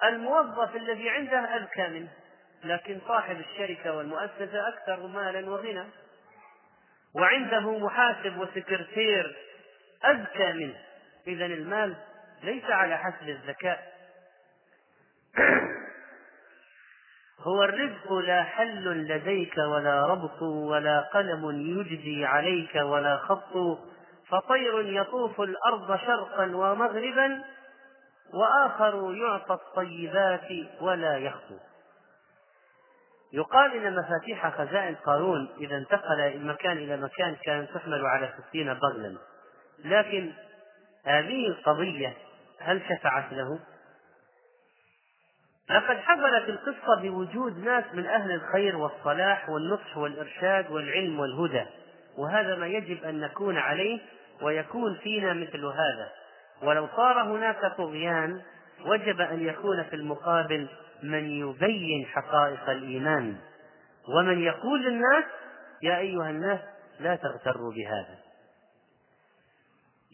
الموظف 0.04 0.76
الذي 0.76 1.10
عنده 1.10 1.38
أذكى 1.38 1.88
منه 1.88 2.08
لكن 2.64 3.00
صاحب 3.08 3.36
الشركة 3.40 3.96
والمؤسسة 3.96 4.68
أكثر 4.68 5.06
مالا 5.06 5.50
وغنى. 5.50 5.84
وعنده 7.14 7.78
محاسب 7.78 8.38
وسكرتير 8.38 9.36
أذكى 10.04 10.52
منه. 10.52 10.76
إذا 11.26 11.46
المال 11.46 11.96
ليس 12.42 12.64
على 12.64 12.98
حسب 12.98 13.28
الذكاء. 13.28 13.94
هو 17.40 17.64
الرزق 17.64 18.12
لا 18.12 18.42
حل 18.42 18.84
لديك 18.84 19.58
ولا 19.58 20.06
ربط 20.06 20.42
ولا 20.42 21.00
قلم 21.00 21.50
يجدي 21.50 22.26
عليك 22.26 22.74
ولا 22.74 23.16
خط 23.16 23.78
فطير 24.28 24.80
يطوف 24.80 25.40
الأرض 25.40 25.96
شرقا 25.96 26.56
ومغربا 26.56 27.44
وآخر 28.34 29.14
يعطى 29.14 29.54
الطيبات 29.54 30.48
ولا 30.80 31.18
يخطو 31.18 31.58
يقال 33.32 33.86
إن 33.86 33.96
مفاتيح 33.96 34.56
خزائن 34.58 34.94
قارون 34.94 35.48
إذا 35.60 35.76
انتقل 35.76 36.38
من 36.38 36.46
مكان 36.46 36.76
إلى 36.76 36.96
مكان 36.96 37.36
كانت 37.44 37.70
تحمل 37.70 38.06
على 38.06 38.32
ستين 38.38 38.74
بغلا 38.74 39.16
لكن 39.84 40.32
هذه 41.04 41.48
القضية 41.48 42.16
هل 42.58 42.82
شفعت 42.88 43.32
له؟ 43.32 43.60
لقد 45.70 45.96
حفلت 45.96 46.48
القصة 46.48 47.00
بوجود 47.02 47.58
ناس 47.58 47.84
من 47.94 48.06
أهل 48.06 48.30
الخير 48.30 48.76
والصلاح 48.76 49.48
والنصح 49.50 49.96
والإرشاد 49.96 50.70
والعلم 50.70 51.20
والهدى 51.20 51.64
وهذا 52.18 52.56
ما 52.56 52.66
يجب 52.66 53.04
أن 53.04 53.20
نكون 53.20 53.58
عليه 53.58 54.00
ويكون 54.42 54.94
فينا 55.02 55.32
مثل 55.32 55.64
هذا. 55.64 56.10
ولو 56.62 56.88
صار 56.96 57.22
هناك 57.22 57.74
طغيان 57.76 58.40
وجب 58.86 59.20
أن 59.20 59.40
يكون 59.46 59.82
في 59.82 59.96
المقابل 59.96 60.68
من 61.02 61.30
يبين 61.30 62.06
حقائق 62.06 62.70
الإيمان. 62.70 63.36
ومن 64.08 64.42
يقول 64.42 64.84
للناس 64.84 65.24
يا 65.82 65.98
أيها 65.98 66.30
الناس 66.30 66.60
لا 67.00 67.16
تغتروا 67.16 67.72
بهذا. 67.72 68.23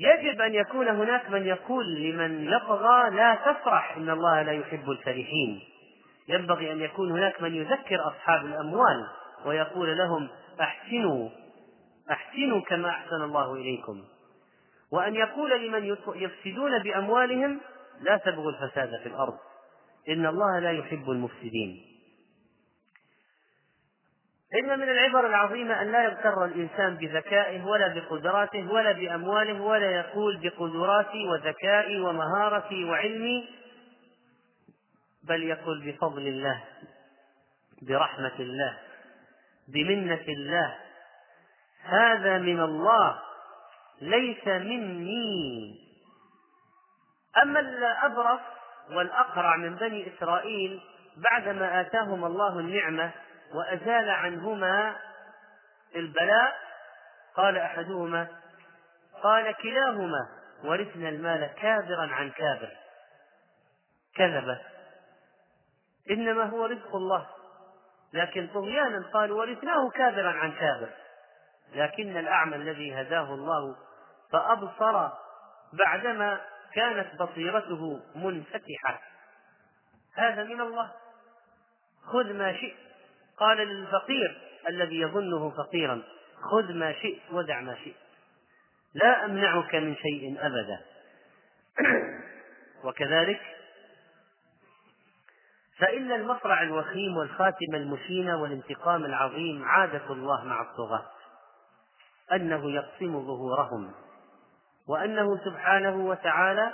يجب 0.00 0.40
أن 0.40 0.54
يكون 0.54 0.88
هناك 0.88 1.30
من 1.30 1.46
يقول 1.46 1.94
لمن 1.94 2.44
يطغى 2.44 3.10
لا 3.10 3.34
تفرح 3.34 3.96
إن 3.96 4.10
الله 4.10 4.42
لا 4.42 4.52
يحب 4.52 4.90
الفرحين. 4.90 5.60
ينبغي 6.28 6.72
أن 6.72 6.80
يكون 6.80 7.10
هناك 7.10 7.42
من 7.42 7.54
يذكر 7.54 8.08
أصحاب 8.08 8.46
الأموال 8.46 9.06
ويقول 9.46 9.98
لهم 9.98 10.28
أحسنوا 10.60 11.28
أحسنوا 12.10 12.60
كما 12.60 12.88
أحسن 12.88 13.22
الله 13.22 13.54
إليكم. 13.54 14.04
وأن 14.92 15.14
يقول 15.14 15.66
لمن 15.66 15.96
يفسدون 16.14 16.82
بأموالهم 16.82 17.60
لا 18.00 18.16
تبغوا 18.16 18.50
الفساد 18.50 19.00
في 19.02 19.08
الأرض 19.08 19.38
إن 20.08 20.26
الله 20.26 20.58
لا 20.58 20.70
يحب 20.70 21.10
المفسدين. 21.10 21.89
إن 24.54 24.78
من 24.78 24.88
العبر 24.88 25.26
العظيمة 25.26 25.82
أن 25.82 25.92
لا 25.92 26.04
يغتر 26.04 26.44
الإنسان 26.44 26.96
بذكائه 26.96 27.64
ولا 27.64 27.88
بقدراته 27.88 28.72
ولا 28.72 28.92
بأمواله 28.92 29.62
ولا 29.62 29.90
يقول 29.90 30.36
بقدراتي 30.36 31.28
وذكائي 31.28 32.00
ومهارتي 32.00 32.84
وعلمي 32.84 33.48
بل 35.24 35.42
يقول 35.42 35.86
بفضل 35.86 36.28
الله 36.28 36.64
برحمة 37.82 38.34
الله 38.40 38.78
بمنة 39.68 40.24
الله. 40.28 40.74
هذا 41.82 42.38
من 42.38 42.60
الله 42.60 43.18
ليس 44.00 44.46
مني. 44.46 45.80
أما 47.42 47.60
الأبرص 47.60 48.40
والأقرع 48.90 49.56
من 49.56 49.74
بني 49.74 50.12
إسرائيل 50.14 50.80
بعدما 51.16 51.80
آتاهم 51.80 52.24
الله 52.24 52.58
النعمة 52.58 53.12
وأزال 53.54 54.10
عنهما 54.10 54.96
البلاء. 55.96 56.70
قال 57.34 57.58
أحدهما 57.58 58.28
قال 59.22 59.54
كلاهما 59.56 60.28
ورثنا 60.64 61.08
المال 61.08 61.46
كابرا 61.46 62.14
عن 62.14 62.30
كابر. 62.30 62.76
كذب. 64.14 64.58
إنما 66.10 66.44
هو 66.44 66.66
رزق 66.66 66.96
الله. 66.96 67.26
لكن 68.12 68.48
طغيانا 68.54 69.10
قالوا 69.12 69.38
ورثناه 69.38 69.90
كابرا 69.90 70.32
عن 70.32 70.52
كابر. 70.52 70.90
لكن 71.74 72.16
الأعمى 72.16 72.56
الذي 72.56 73.00
هداه 73.00 73.34
الله 73.34 73.76
فأبصر 74.32 75.08
بعدما 75.72 76.40
كانت 76.74 77.22
بصيرته 77.22 78.00
منفتحة. 78.14 79.00
هذا 80.14 80.44
من 80.44 80.60
الله. 80.60 80.92
خذ 82.04 82.32
ما 82.32 82.52
شئت. 82.52 82.89
قال 83.40 83.58
للفقير 83.58 84.40
الذي 84.68 85.00
يظنه 85.00 85.50
فقيرا 85.50 86.02
خذ 86.50 86.72
ما 86.72 86.92
شئت 86.92 87.32
ودع 87.32 87.60
ما 87.60 87.76
شئت. 87.84 87.96
لا 88.94 89.24
أمنعك 89.24 89.74
من 89.74 89.96
شيء 89.96 90.36
أبدا. 90.40 90.80
وكذلك 92.84 93.40
فإن 95.78 96.12
المصرع 96.12 96.62
الوخيم 96.62 97.16
والخاتمة 97.16 97.76
المشينة 97.76 98.42
والانتقام 98.42 99.04
العظيم 99.04 99.64
عادة 99.64 100.12
الله 100.12 100.44
مع 100.44 100.62
الطغاة 100.62 101.06
أنه 102.32 102.70
يقسم 102.70 103.26
ظهورهم 103.26 103.92
وأنه 104.88 105.44
سبحانه 105.44 105.96
وتعالى 105.96 106.72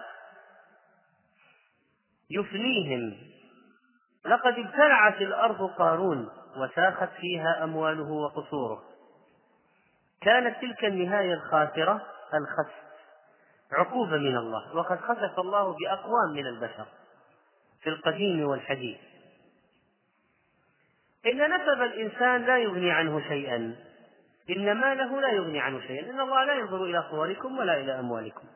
يفنيهم. 2.31 3.17
لقد 4.25 4.59
ابتلعت 4.59 5.21
الأرض 5.21 5.71
قارون 5.71 6.29
وساخت 6.59 7.09
فيها 7.21 7.65
أمواله 7.65 8.11
وقصوره. 8.11 8.83
كانت 10.21 10.61
تلك 10.61 10.85
النهاية 10.85 11.35
الخاسرة 11.35 12.07
الخسف 12.35 12.87
عقوبة 13.73 14.17
من 14.17 14.37
الله 14.37 14.77
وقد 14.77 15.01
خسف 15.01 15.39
الله 15.39 15.77
بأقوام 15.77 16.33
من 16.33 16.47
البشر 16.47 16.87
في 17.83 17.89
القديم 17.91 18.49
والحديث. 18.49 18.99
إن 21.27 21.55
نسب 21.55 21.83
الإنسان 21.83 22.45
لا 22.45 22.59
يغني 22.59 22.91
عنه 22.91 23.21
شيئا 23.29 23.77
إن 24.51 24.73
ماله 24.73 25.21
لا 25.21 25.29
يغني 25.29 25.61
عنه 25.61 25.81
شيئا 25.81 26.11
إن 26.11 26.21
الله 26.21 26.45
لا 26.45 26.55
ينظر 26.55 26.85
إلى 26.85 27.05
صوركم 27.11 27.59
ولا 27.59 27.81
إلى 27.81 27.99
أموالكم 27.99 28.47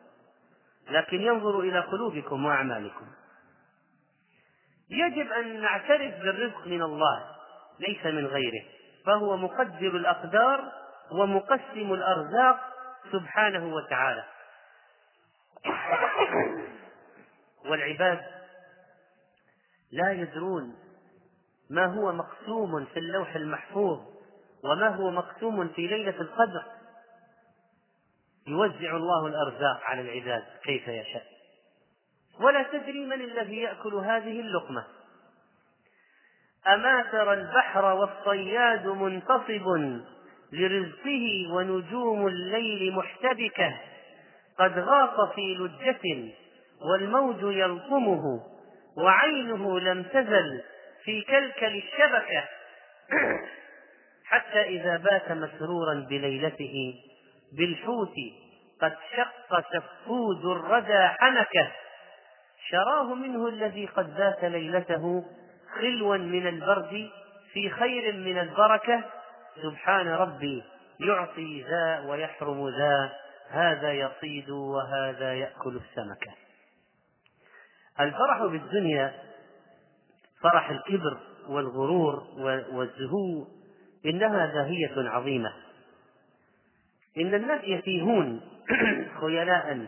لكن 0.91 1.21
ينظر 1.21 1.61
إلى 1.61 1.81
قلوبكم 1.81 2.47
وأعمالكم. 2.47 3.07
يجب 4.91 5.33
أن 5.33 5.61
نعترف 5.61 6.15
بالرزق 6.15 6.67
من 6.67 6.83
الله. 6.83 7.40
ليس 7.81 8.07
من 8.07 8.27
غيره 8.27 8.65
فهو 9.07 9.37
مقدر 9.37 9.97
الأقدار 9.97 10.73
ومقسم 11.13 11.95
الأرزاق 11.95 12.61
سبحانه 13.13 13.75
وتعالى. 13.75 14.25
والعباد 17.65 18.21
لا 19.93 20.13
يدرون 20.13 20.77
ما 21.71 21.87
هو 21.87 22.13
مقسوم 22.13 22.85
في 22.85 22.99
اللوح 22.99 23.35
المحفوظ 23.35 24.01
وما 24.65 24.89
هو 24.89 25.11
مقسوم 25.11 25.69
في 25.69 25.87
ليلة 25.87 26.21
القدر. 26.21 26.65
يوزع 28.47 28.97
الله 28.97 29.27
الأرزاق 29.27 29.81
على 29.83 30.01
العباد 30.01 30.45
كيف 30.65 30.89
يشاء. 30.89 31.27
ولا 32.41 32.63
تدري 32.63 33.07
من 33.07 33.21
الذي 33.21 33.57
يأكل 33.57 33.95
هذه 33.95 34.41
اللقمة. 34.41 34.85
أما 36.67 37.03
ترى 37.13 37.33
البحر 37.33 37.85
والصياد 37.85 38.87
منتصب 38.87 40.01
لرزقه 40.53 41.53
ونجوم 41.53 42.27
الليل 42.27 42.93
محتبكة 42.95 43.77
قد 44.59 44.79
غاص 44.79 45.35
في 45.35 45.55
لجة 45.55 46.33
والموج 46.81 47.43
يلطمه 47.43 48.41
وعينه 48.97 49.81
لم 49.81 50.03
تزل 50.03 50.63
في 51.05 51.23
كلكل 51.23 51.77
الشبكة. 51.77 52.45
حتى 54.31 54.63
إذا 54.63 54.97
بات 54.97 55.33
مسرورا 55.33 56.07
بليلته 56.11 56.95
بالحوت 57.59 58.15
قد 58.83 58.97
شق 59.17 59.65
سفود 59.73 60.45
الردى 60.45 61.09
حنكة. 61.09 61.73
شراه 62.71 63.15
منه 63.15 63.49
الذي 63.49 63.87
قد 63.87 64.17
بات 64.17 64.45
ليلته 64.45 65.25
خلوا 65.75 66.17
من 66.17 66.47
البرد 66.47 67.11
في 67.53 67.71
خير 67.71 68.13
من 68.13 68.39
البركة. 68.39 69.05
سبحان 69.63 70.09
ربي 70.09 70.63
يعطي 71.01 71.63
ذا 71.63 72.01
ويحرم 72.09 72.69
ذا 72.69 73.13
هذا 73.51 73.93
يصيد 73.93 74.51
وهذا 74.51 75.35
يأكل 75.35 75.77
السمكة 75.77 76.33
الفرح 78.01 78.43
بالدنيا 78.43 79.15
فرح 80.43 80.71
الكبر 80.71 81.19
والغرور 81.49 82.25
والزهو 82.73 83.47
إنها 84.07 84.47
داهية 84.47 85.11
عظيمة. 85.11 85.53
إن 87.19 87.35
الناس 87.35 87.61
يتيهون 87.65 88.41
خيلاء 89.21 89.87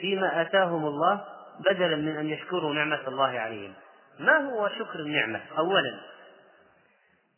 فيما 0.00 0.42
آتاهم 0.42 0.86
الله 0.86 1.24
بدلا 1.70 1.96
من 1.96 2.16
أن 2.16 2.26
يشكروا 2.26 2.74
نعمة 2.74 3.08
الله 3.08 3.38
عليهم. 3.40 3.74
ما 4.18 4.36
هو 4.36 4.68
شكر 4.68 4.98
النعمة؟ 4.98 5.40
أولا 5.58 6.00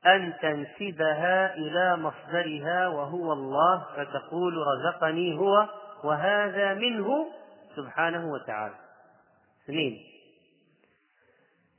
أن 0.07 0.33
تنسبها 0.43 1.55
إلى 1.55 1.97
مصدرها 1.97 2.89
وهو 2.89 3.33
الله 3.33 3.87
فتقول 3.97 4.55
رزقني 4.57 5.39
هو 5.39 5.69
وهذا 6.05 6.75
منه 6.75 7.27
سبحانه 7.77 8.27
وتعالى. 8.27 8.75
اثنين 9.65 10.07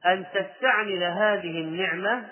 أن 0.06 0.26
تستعمل 0.34 1.04
هذه 1.04 1.62
النعمة 1.62 2.30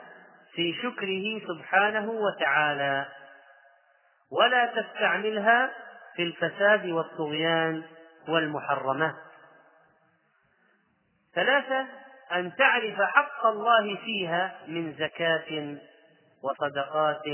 في 0.54 0.74
شكره 0.74 1.48
سبحانه 1.48 2.12
وتعالى. 2.12 3.06
ولا 4.32 4.66
تستعملها 4.66 5.72
في 6.16 6.24
الفساد 6.24 6.86
والطغيان 6.86 7.84
والمحرمات. 8.28 9.16
ثلاثة 11.36 11.86
أن 12.34 12.56
تعرف 12.56 13.02
حق 13.02 13.46
الله 13.46 13.96
فيها 13.96 14.56
من 14.68 14.94
زكاة 14.94 15.78
وصدقات 16.44 17.28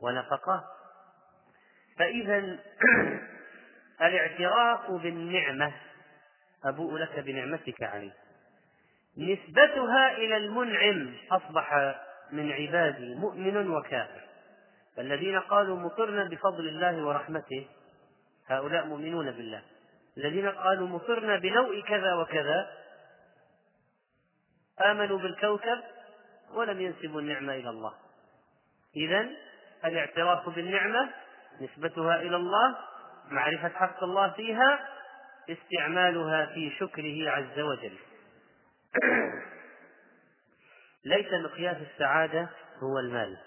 ونفقات 0.00 0.64
فإذا 1.98 2.38
الاعتراف 4.02 4.90
بالنعمة 4.90 5.72
أبوء 6.64 6.96
لك 6.96 7.18
بنعمتك 7.18 7.82
علي. 7.82 8.12
نسبتها 9.18 10.12
إلى 10.16 10.36
المنعم 10.36 11.14
أصبح 11.32 11.96
من 12.32 12.52
عبادي 12.52 13.14
مؤمن 13.14 13.70
وكافر. 13.70 14.20
فالذين 14.96 15.38
قالوا 15.40 15.76
مطرنا 15.76 16.24
بفضل 16.24 16.68
الله 16.68 17.04
ورحمته 17.04 17.66
هؤلاء 18.48 18.86
مؤمنون 18.86 19.30
بالله. 19.30 19.62
الذين 20.16 20.48
قالوا 20.48 20.88
مطرنا 20.88 21.36
بنوء 21.36 21.82
كذا 21.82 22.14
وكذا 22.14 22.70
آمنوا 24.80 25.18
بالكوكب 25.18 25.82
ولم 26.54 26.80
ينسبوا 26.80 27.20
النعمة 27.20 27.54
إلى 27.54 27.70
الله. 27.70 27.94
إذا 28.96 29.28
الاعتراف 29.84 30.48
بالنعمة 30.48 31.10
نسبتها 31.60 32.20
إلى 32.20 32.36
الله 32.36 32.76
معرفة 33.30 33.68
حق 33.68 34.02
الله 34.02 34.30
فيها 34.30 34.88
استعمالها 35.50 36.46
في 36.46 36.70
شكره 36.70 37.30
عز 37.30 37.60
وجل. 37.60 37.98
ليس 41.04 41.32
مقياس 41.32 41.76
السعادة 41.76 42.48
هو 42.82 42.98
المال 42.98 43.38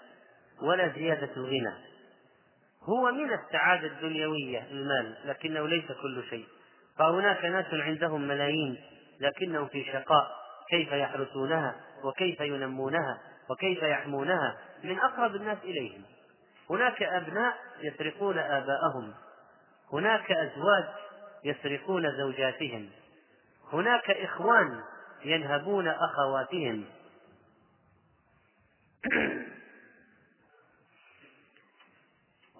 ولا 0.62 0.88
زيادة 0.88 1.30
الغنى. 1.36 1.74
هو 2.82 3.12
من 3.12 3.32
السعادة 3.32 3.86
الدنيوية 3.86 4.66
المال 4.70 5.16
لكنه 5.24 5.68
ليس 5.68 5.86
كل 5.86 6.24
شيء. 6.30 6.46
فهناك 6.98 7.44
ناس 7.44 7.66
عندهم 7.72 8.28
ملايين 8.28 8.80
لكنهم 9.20 9.68
في 9.68 9.84
شقاء. 9.84 10.41
كيف 10.70 10.92
يحرسونها 10.92 11.74
وكيف 12.04 12.40
ينمونها 12.40 13.18
وكيف 13.50 13.82
يحمونها 13.82 14.56
من 14.84 14.98
أقرب 14.98 15.34
الناس 15.34 15.58
إليهم. 15.64 16.02
هناك 16.70 17.02
أبناء 17.02 17.56
يسرقون 17.82 18.38
آباءهم. 18.38 19.14
هناك 19.92 20.32
أزواج 20.32 20.84
يسرقون 21.44 22.16
زوجاتهم. 22.16 22.90
هناك 23.72 24.10
إخوان 24.10 24.80
ينهبون 25.24 25.88
أخواتهم. 25.88 26.84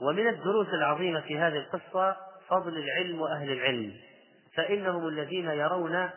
ومن 0.02 0.28
الدروس 0.28 0.68
العظيمة 0.68 1.20
في 1.20 1.38
هذه 1.38 1.56
القصة 1.58 2.16
فضل 2.48 2.76
العلم 2.78 3.20
وأهل 3.20 3.52
العلم 3.52 3.92
فإنهم 4.56 5.08
الذين 5.08 5.50
يرون 5.50 6.10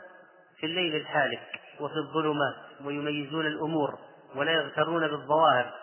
في 0.58 0.66
الليل 0.66 0.96
الحالك. 0.96 1.62
وفي 1.80 1.96
الظلمات 1.96 2.56
ويميزون 2.86 3.46
الأمور 3.46 4.00
ولا 4.36 4.52
يغترون 4.52 5.08
بالظواهر 5.08 5.74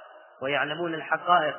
ويعلمون 0.43 0.95
الحقائق. 0.95 1.57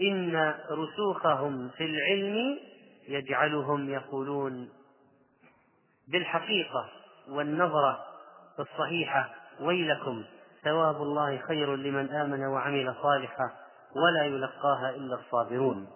إن 0.00 0.54
رسوخهم 0.70 1.68
في 1.68 1.84
العلم 1.84 2.58
يجعلهم 3.08 3.90
يقولون 3.90 4.68
بالحقيقة 6.08 6.88
والنظرة 7.28 8.04
الصحيحة. 8.60 9.34
ويلكم 9.60 10.24
ثواب 10.64 10.96
الله 10.96 11.38
خير 11.38 11.76
لمن 11.76 12.10
آمن 12.10 12.44
وعمل 12.44 12.94
صالحا 13.02 13.50
ولا 13.96 14.24
يلقاها 14.24 14.90
إلا 14.90 15.14
الصابرون. 15.14 15.86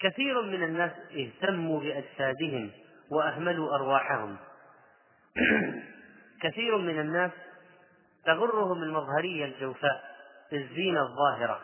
كثير 0.00 0.42
من 0.42 0.62
الناس 0.62 0.92
اهتموا 1.16 1.80
بأجسادهم 1.80 2.70
وأهملوا 3.10 3.74
أرواحهم. 3.74 4.36
كثير 6.42 6.78
من 6.78 7.00
الناس 7.00 7.30
تغرهم 8.24 8.82
المظهرية 8.82 9.44
الجوفاء 9.44 10.04
الزينة 10.52 11.02
الظاهرة. 11.02 11.60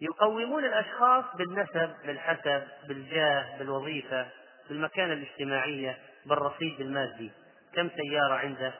يقومون 0.00 0.64
الأشخاص 0.64 1.24
بالنسب 1.36 1.94
بالحسب 2.06 2.62
بالجاه 2.88 3.58
بالوظيفة 3.58 4.28
بالمكانة 4.68 5.12
الاجتماعية 5.12 5.98
بالرصيد 6.26 6.80
المادي. 6.80 7.32
كم 7.74 7.88
سيارة 7.88 8.34
عنده؟ 8.34 8.74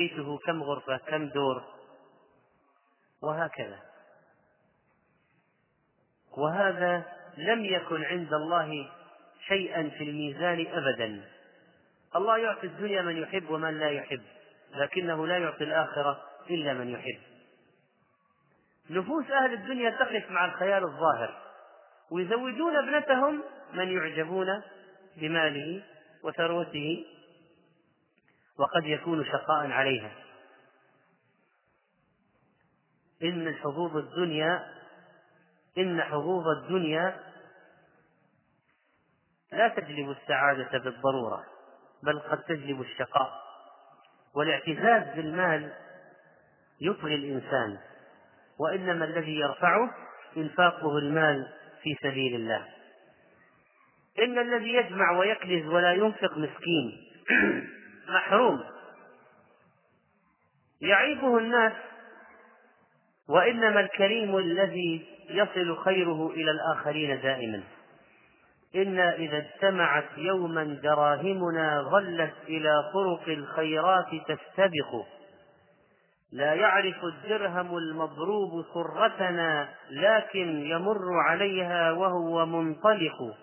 بيته 0.00 0.38
كم 0.46 0.62
غرفة؟ 0.62 0.96
كم 0.96 1.28
دور؟ 1.28 1.64
وهكذا. 3.22 3.78
وهذا 6.38 7.02
لم 7.36 7.64
يكن 7.64 8.04
عند 8.04 8.32
الله 8.32 8.90
شيئا 9.48 9.88
في 9.88 10.04
الميزان 10.04 10.66
أبدا. 10.66 11.24
الله 12.16 12.38
يعطي 12.38 12.66
الدنيا 12.66 13.02
من 13.02 13.16
يحب 13.16 13.50
ومن 13.50 13.78
لا 13.78 13.90
يحب 13.90 14.22
لكنه 14.74 15.26
لا 15.26 15.38
يعطي 15.38 15.64
الآخرة 15.64 16.22
إلا 16.50 16.74
من 16.74 16.88
يحب. 16.88 17.20
نفوس 18.90 19.30
أهل 19.30 19.52
الدنيا 19.52 19.90
تقف 19.90 20.30
مع 20.30 20.44
الخيال 20.44 20.84
الظاهر 20.84 21.42
ويزوجون 22.10 22.76
ابنتهم 22.76 23.42
من 23.72 23.88
يعجبون 23.88 24.62
بماله 25.16 25.82
وثروته 26.22 27.06
وقد 28.58 28.84
يكون 28.84 29.24
شقاء 29.24 29.70
عليها. 29.70 30.12
إن 33.22 33.54
حظوظ 33.54 33.96
الدنيا 33.96 34.74
إن 35.78 36.02
حظوظ 36.02 36.44
الدنيا 36.48 37.20
لا 39.52 39.68
تجلب 39.68 40.10
السعادة 40.10 40.78
بالضرورة. 40.78 41.44
بل 42.02 42.18
قد 42.18 42.42
تجلب 42.42 42.80
الشقاء. 42.80 43.32
والاعتزاز 44.34 45.16
بالمال 45.16 45.72
يطغي 46.80 47.14
الإنسان 47.14 47.78
وإنما 48.58 49.04
الذي 49.04 49.34
يرفعه 49.38 49.94
إنفاقه 50.36 50.98
المال 50.98 51.46
في 51.82 51.96
سبيل 52.02 52.34
الله. 52.34 52.66
إن 54.18 54.38
الذي 54.38 54.74
يجمع 54.74 55.18
ويكنز 55.18 55.66
ولا 55.66 55.92
ينفق 55.92 56.38
مسكين 56.38 57.06
محروم. 58.14 58.64
يعيبه 60.80 61.38
الناس 61.38 61.72
وإنما 63.28 63.80
الكريم 63.80 64.36
الذي 64.36 65.06
يصل 65.30 65.76
خيره 65.76 66.30
إلى 66.30 66.50
الآخرين 66.50 67.20
دائما. 67.20 67.62
إنا 68.74 69.14
إذا 69.14 69.36
اجتمعت 69.38 70.08
يوما 70.16 70.64
دراهمنا 70.82 71.82
ظلت 71.82 72.34
إلى 72.48 72.90
طرق 72.92 73.28
الخيرات 73.28 74.08
تستبق. 74.28 75.06
لا 76.32 76.54
يعرف 76.54 77.04
الدرهم 77.04 77.76
المضروب 77.76 78.64
سرتنا 78.74 79.68
لكن 79.90 80.66
يمر 80.66 81.20
عليها 81.28 81.92
وهو 81.92 82.46
منطلق. 82.46 83.36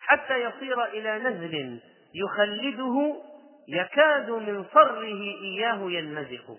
حتى 0.00 0.42
يصير 0.42 0.84
إلى 0.84 1.18
نزل 1.18 1.80
يخلده 2.14 3.22
يكاد 3.68 4.30
من 4.30 4.64
صره 4.74 5.24
إياه 5.42 5.90
ينمزق. 5.90 6.58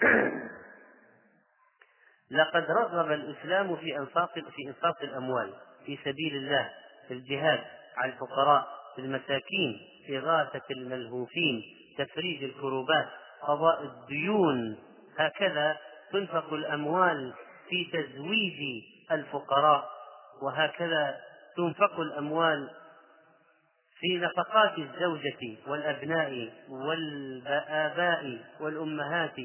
لقد 2.30 2.70
رغب 2.70 3.12
الإسلام 3.12 3.76
في 3.76 3.98
إنفاق 3.98 4.34
في 4.34 4.68
إنفاق 4.68 5.02
الأموال. 5.02 5.54
في 5.90 5.98
سبيل 6.04 6.36
الله 6.36 6.70
في 7.08 7.14
الجهاد 7.14 7.60
على 7.96 8.12
الفقراء 8.12 8.68
في 8.94 9.00
المساكين 9.00 9.80
إغاثة 10.10 10.62
الملهوفين 10.70 11.62
تفريج 11.98 12.44
الكروبات 12.44 13.08
قضاء 13.42 13.82
الديون. 13.82 14.78
هكذا 15.18 15.76
تنفق 16.12 16.52
الأموال 16.52 17.34
في 17.68 17.84
تزويج 17.92 18.82
الفقراء 19.12 19.90
وهكذا 20.42 21.20
تنفق 21.56 22.00
الأموال 22.00 22.70
في 24.00 24.18
نفقات 24.18 24.78
الزوجة 24.78 25.56
والأبناء 25.66 26.52
والآباء 26.68 28.38
والأمهات 28.60 29.36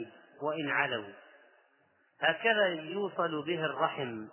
وإن 0.42 0.70
علوا. 0.70 1.14
هكذا 2.22 2.68
يوصل 2.68 3.46
به 3.46 3.66
الرحم 3.66 4.28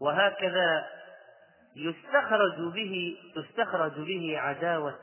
وهكذا 0.00 0.99
يستخرج 1.76 2.72
به 2.74 3.18
تستخرج 3.34 3.92
به 3.92 4.38
عداوة 4.38 4.98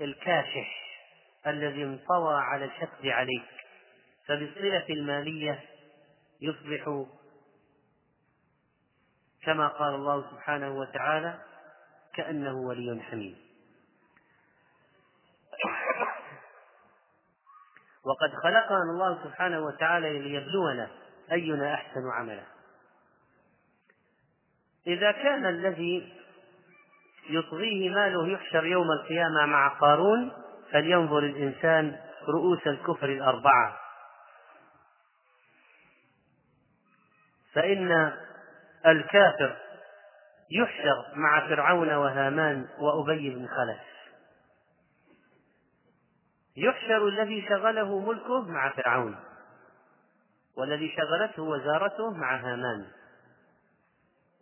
الكاشح 0.00 0.82
الذي 1.46 1.84
انطوى 1.84 2.34
على 2.34 2.64
الحقد 2.64 3.06
عليك. 3.06 3.48
فبالصلة 4.26 4.86
المالية 4.90 5.60
يصبح 6.40 7.04
كما 9.42 9.68
قال 9.68 9.94
الله 9.94 10.30
سبحانه 10.30 10.78
وتعالى 10.78 11.38
كأنه 12.14 12.54
ولي 12.54 13.02
حميد 13.02 13.36
وقد 18.04 18.34
خلقنا 18.42 18.82
الله 18.82 19.24
سبحانه 19.24 19.60
وتعالى 19.60 20.18
ليبلونا 20.18 20.90
أينا 21.32 21.74
أحسن 21.74 22.10
عملا. 22.12 22.51
إذا 24.86 25.12
كان 25.12 25.46
الذي 25.46 26.12
يطغيه 27.30 27.90
ماله 27.90 28.28
يحشر 28.28 28.64
يوم 28.64 28.92
القيامة 28.92 29.46
مع 29.46 29.68
قارون 29.68 30.32
فلينظر 30.72 31.18
الإنسان 31.18 32.00
رؤوس 32.28 32.66
الكفر 32.66 33.08
الأربعة. 33.08 33.78
فإن 37.54 38.12
الكافر 38.86 39.56
يحشر 40.50 41.04
مع 41.14 41.48
فرعون 41.48 41.92
وهامان 41.92 42.68
وأبي 42.78 43.30
بن 43.30 43.46
خلف. 43.46 43.80
يحشر 46.56 47.08
الذي 47.08 47.48
شغله 47.48 47.98
ملكه 47.98 48.42
مع 48.42 48.68
فرعون 48.70 49.16
والذي 50.56 50.96
شغلته 50.96 51.42
وزارته 51.42 52.10
مع 52.10 52.36
هامان. 52.36 52.86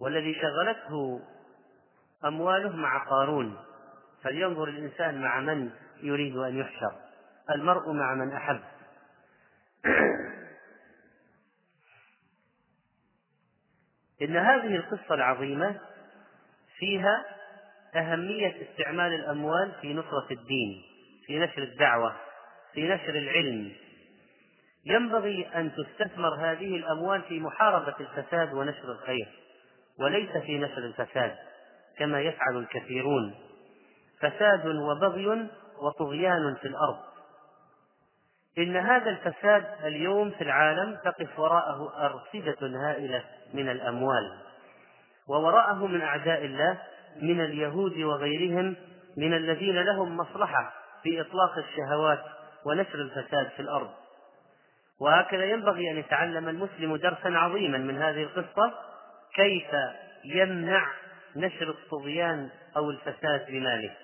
والذي 0.01 0.35
شغلته 0.35 1.21
أمواله 2.25 2.77
مع 2.77 3.05
قارون. 3.05 3.57
فلينظر 4.23 4.69
الإنسان 4.69 5.21
مع 5.23 5.41
من 5.41 5.71
يريد 6.03 6.37
أن 6.37 6.59
يحشر. 6.59 6.93
المرء 7.51 7.93
مع 7.93 8.15
من 8.15 8.33
أحب. 8.33 8.61
إن 14.23 14.37
هذه 14.37 14.77
القصة 14.77 15.15
العظيمة 15.15 15.81
فيها 16.79 17.25
أهمية 17.97 18.57
استعمال 18.63 19.15
الأموال 19.15 19.73
في 19.81 19.95
نصرة 19.95 20.27
الدين 20.31 20.83
في 21.27 21.39
نشر 21.39 21.63
الدعوة 21.63 22.17
في 22.75 22.89
نشر 22.89 23.15
العلم. 23.15 23.73
ينبغي 24.85 25.49
أن 25.55 25.73
تستثمر 25.73 26.35
هذه 26.35 26.77
الأموال 26.77 27.23
في 27.23 27.41
محاربة 27.41 27.95
الفساد 28.01 28.53
ونشر 28.53 28.93
الخير. 28.93 29.40
وليس 30.01 30.31
في 30.31 30.59
نشر 30.59 30.79
الفساد 30.79 31.37
كما 31.99 32.21
يفعل 32.21 32.57
الكثيرون. 32.57 33.35
فساد 34.21 34.67
وبغي 34.67 35.49
وطغيان 35.83 36.55
في 36.61 36.69
الأرض. 36.69 36.99
إن 38.59 38.77
هذا 38.77 39.11
الفساد 39.11 39.65
اليوم 39.85 40.31
في 40.31 40.45
العالم 40.45 40.99
تقف 41.05 41.39
وراءه 41.39 41.93
أرصدة 42.07 42.89
هائلة 42.89 43.25
من 43.55 43.69
الأموال 43.69 44.39
ووراءه 45.29 45.87
من 45.87 46.01
أعداء 46.01 46.45
الله 46.45 46.79
من 47.23 47.41
اليهود 47.41 47.97
وغيرهم 47.97 48.77
من 49.17 49.35
الذين 49.35 49.83
لهم 49.83 50.17
مصلحة 50.17 50.73
في 51.03 51.21
إطلاق 51.21 51.59
الشهوات 51.59 52.25
ونشر 52.65 52.95
الفساد 52.95 53.49
في 53.57 53.61
الأرض. 53.61 53.91
وهكذا 55.01 55.45
ينبغي 55.45 55.91
أن 55.91 55.99
يتعلم 55.99 56.49
المسلم 56.49 56.97
درسا 56.97 57.29
عظيما 57.29 57.79
من 57.79 58.03
هذه 58.03 58.23
القصة 58.23 58.75
كيف 59.35 59.71
يمنع 60.25 60.87
نشر 61.37 61.71
الطغيان 61.71 62.51
أو 62.77 62.91
الفساد 62.91 63.47
بماله؟ 63.47 63.97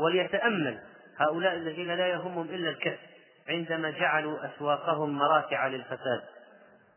وليتأمل 0.00 0.80
هؤلاء 1.18 1.54
الذين 1.54 1.94
لا 1.94 2.06
يهمهم 2.06 2.48
إلا 2.48 2.70
الكسب 2.70 3.14
عندما 3.48 3.90
جعلوا 3.90 4.38
أسواقهم 4.46 5.18
مراتع 5.18 5.66
للفساد 5.66 6.22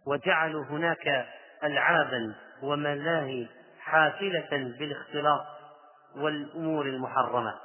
وجعلوا 0.08 0.66
هناك 0.66 1.26
ألعابا 1.64 2.36
وملاهي 2.64 3.48
حافلة 3.80 4.74
بالاختلاط 4.80 5.46
والأمور 6.16 6.86
المحرمة. 6.86 7.56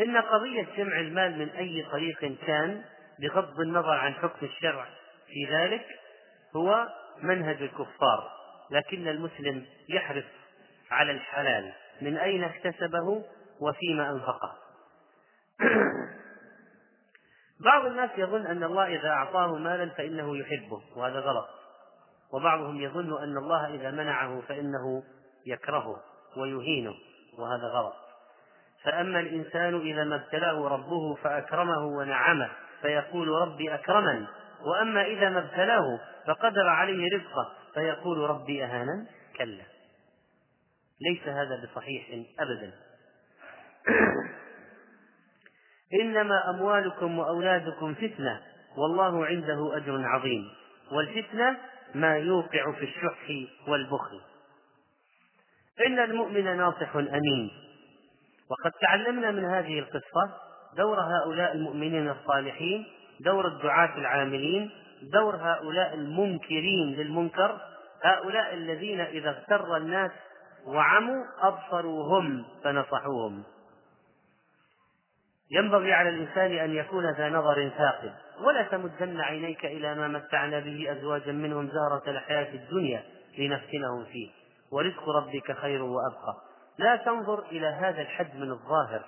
إن 0.00 0.16
قضية 0.16 0.66
جمع 0.76 1.00
المال 1.00 1.38
من 1.38 1.48
أي 1.48 1.86
طريق 1.92 2.38
كان 2.46 2.84
بغض 3.18 3.60
النظر 3.60 3.94
عن 3.94 4.14
حكم 4.14 4.46
الشرع 4.46 4.86
في 5.26 5.54
ذلك 5.54 5.86
هو 6.56 6.88
منهج 7.22 7.62
الكفار. 7.62 8.30
لكن 8.70 9.08
المسلم 9.08 9.66
يحرص 9.88 10.24
على 10.90 11.12
الحلال 11.12 11.72
من 12.02 12.16
أين 12.16 12.44
اكتسبه 12.44 13.24
وفيما 13.60 14.10
أنفقه. 14.10 14.54
بعض 17.64 17.86
الناس 17.86 18.10
يظن 18.16 18.46
أن 18.46 18.64
الله 18.64 18.86
إذا 18.86 19.08
أعطاه 19.08 19.58
مالا 19.58 19.90
فإنه 19.90 20.36
يحبه 20.36 20.82
وهذا 20.96 21.20
غلط. 21.20 21.48
وبعضهم 22.32 22.80
يظن 22.80 23.22
أن 23.22 23.36
الله 23.36 23.74
إذا 23.74 23.90
منعه 23.90 24.40
فإنه 24.40 25.02
يكرهه 25.46 26.00
ويهينه 26.36 26.94
وهذا 27.38 27.66
غلط. 27.66 27.94
فأما 28.84 29.20
الإنسان 29.20 29.80
إذا 29.80 30.04
ما 30.04 30.16
ابتلاه 30.16 30.68
ربه 30.68 31.14
فأكرمه 31.14 31.84
ونعمه 31.84 32.50
فيقول 32.82 33.28
ربي 33.28 33.74
أكرمن 33.74 34.26
وأما 34.66 35.04
إذا 35.04 35.28
ما 35.28 35.38
ابتلاه 35.38 36.00
فقدر 36.26 36.68
عليه 36.68 37.16
رزقه 37.16 37.52
فيقول 37.74 38.18
ربي 38.18 38.64
أهانا؟ 38.64 39.06
كلا. 39.36 39.64
ليس 41.00 41.28
هذا 41.28 41.64
بصحيح 41.64 42.24
أبدا. 42.38 42.72
إنما 46.02 46.50
أموالكم 46.50 47.18
وأولادكم 47.18 47.94
فتنة 47.94 48.42
والله 48.76 49.26
عنده 49.26 49.76
أجر 49.76 50.06
عظيم. 50.06 50.50
والفتنة 50.92 51.56
ما 51.94 52.16
يوقع 52.16 52.72
في 52.72 52.84
الشح 52.84 53.48
والبخل. 53.68 54.20
إن 55.86 55.98
المؤمن 55.98 56.56
ناصح 56.56 56.96
أمين. 56.96 57.50
وقد 58.50 58.72
تعلمنا 58.80 59.30
من 59.30 59.44
هذه 59.44 59.78
القصة 59.78 60.44
دور 60.76 61.00
هؤلاء 61.00 61.54
المؤمنين 61.54 62.10
الصالحين 62.10 62.86
دور 63.20 63.48
الدعاة 63.48 63.98
العاملين 63.98 64.70
دور 65.02 65.36
هؤلاء 65.36 65.94
المنكرين 65.94 66.94
للمنكر 66.94 67.60
هؤلاء 68.04 68.54
الذين 68.54 69.00
إذا 69.00 69.30
اغتر 69.30 69.76
الناس 69.76 70.10
وعموا 70.66 71.24
أبصروا 71.40 72.18
هم 72.18 72.44
فنصحوهم. 72.64 73.44
ينبغي 75.50 75.92
على 75.92 76.08
الإنسان 76.08 76.58
أن 76.58 76.74
يكون 76.74 77.10
ذا 77.10 77.28
نظر 77.28 77.68
ثاقب. 77.68 78.12
ولا 78.40 78.62
تمدن 78.62 79.20
عينيك 79.20 79.64
إلى 79.64 79.94
ما 79.94 80.08
متعنا 80.08 80.58
به 80.58 80.92
أزواجا 80.92 81.32
منهم 81.32 81.68
زهرة 81.68 82.02
الحياة 82.10 82.54
الدنيا 82.54 83.02
لنفتنهم 83.38 84.04
فيه. 84.04 84.30
ورزق 84.72 85.08
ربك 85.08 85.52
خير 85.52 85.82
وأبقى. 85.82 86.36
لا 86.78 86.96
تنظر 86.96 87.38
إلى 87.38 87.66
هذا 87.66 88.02
الحد 88.02 88.36
من 88.36 88.50
الظاهر 88.50 89.04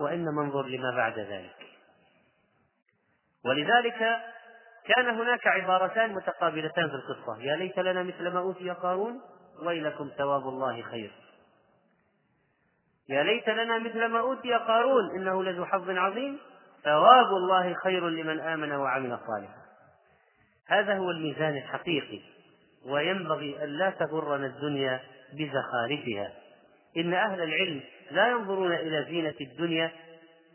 وإنما 0.00 0.42
انظر 0.42 0.66
لما 0.66 0.96
بعد 0.96 1.18
ذلك. 1.18 1.56
ولذلك 3.44 4.16
كان 4.86 5.08
هناك 5.08 5.46
عبارتان 5.46 6.12
متقابلتان 6.12 6.88
في 6.88 6.94
القصة. 6.94 7.42
يا 7.42 7.56
ليت 7.56 7.78
لنا 7.78 8.02
مثل 8.02 8.28
ما 8.28 8.40
أوتي 8.40 8.70
قارون 8.70 9.20
ويلكم 9.62 10.10
ثواب 10.18 10.48
الله 10.48 10.82
خير. 10.82 11.12
يا 13.08 13.22
ليت 13.22 13.48
لنا 13.48 13.78
مثل 13.78 14.06
ما 14.06 14.20
أوتي 14.20 14.54
قارون 14.54 15.16
إنه 15.16 15.42
لذو 15.42 15.64
حظ 15.64 15.90
عظيم 15.90 16.38
ثواب 16.84 17.26
الله 17.26 17.74
خير 17.74 18.08
لمن 18.08 18.40
آمن 18.40 18.72
وعمل 18.72 19.18
صالحا. 19.26 19.64
هذا 20.68 20.96
هو 20.96 21.10
الميزان 21.10 21.56
الحقيقي 21.56 22.20
وينبغي 22.86 23.64
أن 23.64 23.68
لا 23.68 23.90
تغرنا 23.90 24.46
الدنيا 24.46 25.00
بزخارفها. 25.32 26.32
إن 26.96 27.14
أهل 27.14 27.42
العلم 27.42 27.80
لا 28.10 28.28
ينظرون 28.28 28.72
إلى 28.72 29.04
زينة 29.04 29.34
الدنيا 29.40 29.92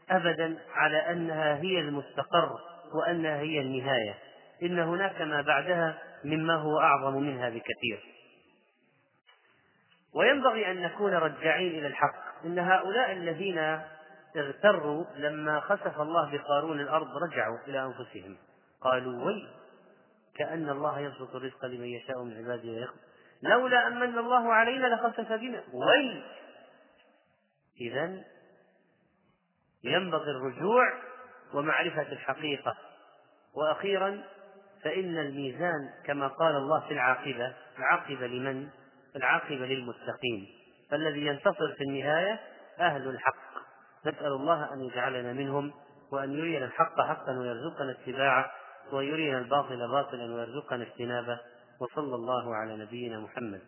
أبدا 0.10 0.58
على 0.74 0.98
أنها 0.98 1.56
هي 1.56 1.80
المستقر. 1.80 2.60
وأنها 2.94 3.40
هي 3.40 3.60
النهاية. 3.60 4.16
إن 4.64 4.80
هناك 4.80 5.22
ما 5.22 5.42
بعدها 5.42 5.98
مما 6.24 6.56
هو 6.56 6.80
أعظم 6.80 7.16
منها 7.16 7.50
بكثير. 7.50 8.04
وينبغي 10.16 10.72
أن 10.72 10.82
نكون 10.82 11.14
رجاعين 11.14 11.80
إلى 11.80 11.88
الحق. 11.88 12.46
إن 12.46 12.60
هؤلاء 12.60 13.12
الذين 13.12 13.82
اغتروا 14.38 15.06
لما 15.16 15.60
خسف 15.60 16.02
الله 16.02 16.32
بقارون 16.32 16.80
الأرض 16.80 17.18
رجعوا 17.18 17.58
إلى 17.68 17.84
أنفسهم. 17.86 18.38
قالوا 18.82 19.26
وي 19.26 19.48
كأن 20.36 20.70
الله 20.70 21.00
يبسط 21.00 21.36
الرزق 21.36 21.66
لمن 21.66 21.86
يشاء 21.86 22.24
من 22.24 22.38
عباده 22.38 22.70
ويقدر 22.70 22.94
لولا 23.42 23.88
أن 23.88 24.00
من 24.00 24.18
الله 24.18 24.54
علينا 24.54 24.88
لخسف 24.88 25.32
بنا. 25.34 25.64
وي 25.74 26.24
إذا 27.82 28.24
ينبغي 29.84 30.32
الرجوع 30.32 31.09
ومعرفة 31.54 32.12
الحقيقة. 32.12 32.76
وأخيرا 33.56 34.24
فإن 34.84 35.18
الميزان 35.18 35.90
كما 36.06 36.28
قال 36.28 36.56
الله 36.56 36.80
في 36.88 36.94
العاقبة 36.94 37.54
العاقبة 37.80 38.28
لمن؟ 38.28 38.70
العاقبة 39.16 39.66
للمتقين. 39.66 40.48
فالذي 40.92 41.26
ينتصر 41.26 41.74
في 41.78 41.84
النهاية 41.84 42.40
أهل 42.80 43.08
الحق. 43.08 43.50
نسأل 44.06 44.28
الله 44.28 44.74
أن 44.74 44.82
يجعلنا 44.82 45.34
منهم 45.34 45.74
وأن 46.12 46.34
يرينا 46.34 46.66
الحق 46.66 47.02
حقا 47.02 47.32
ويرزقنا 47.40 47.92
اتباعه 47.92 48.52
ويرينا 48.92 49.38
الباطل 49.38 49.88
باطلا 49.88 50.34
ويرزقنا 50.34 50.84
اجتنابه. 50.84 51.40
وصلى 51.82 52.16
الله 52.16 52.56
على 52.56 52.78
نبينا 52.78 53.20
محمد. 53.20 53.62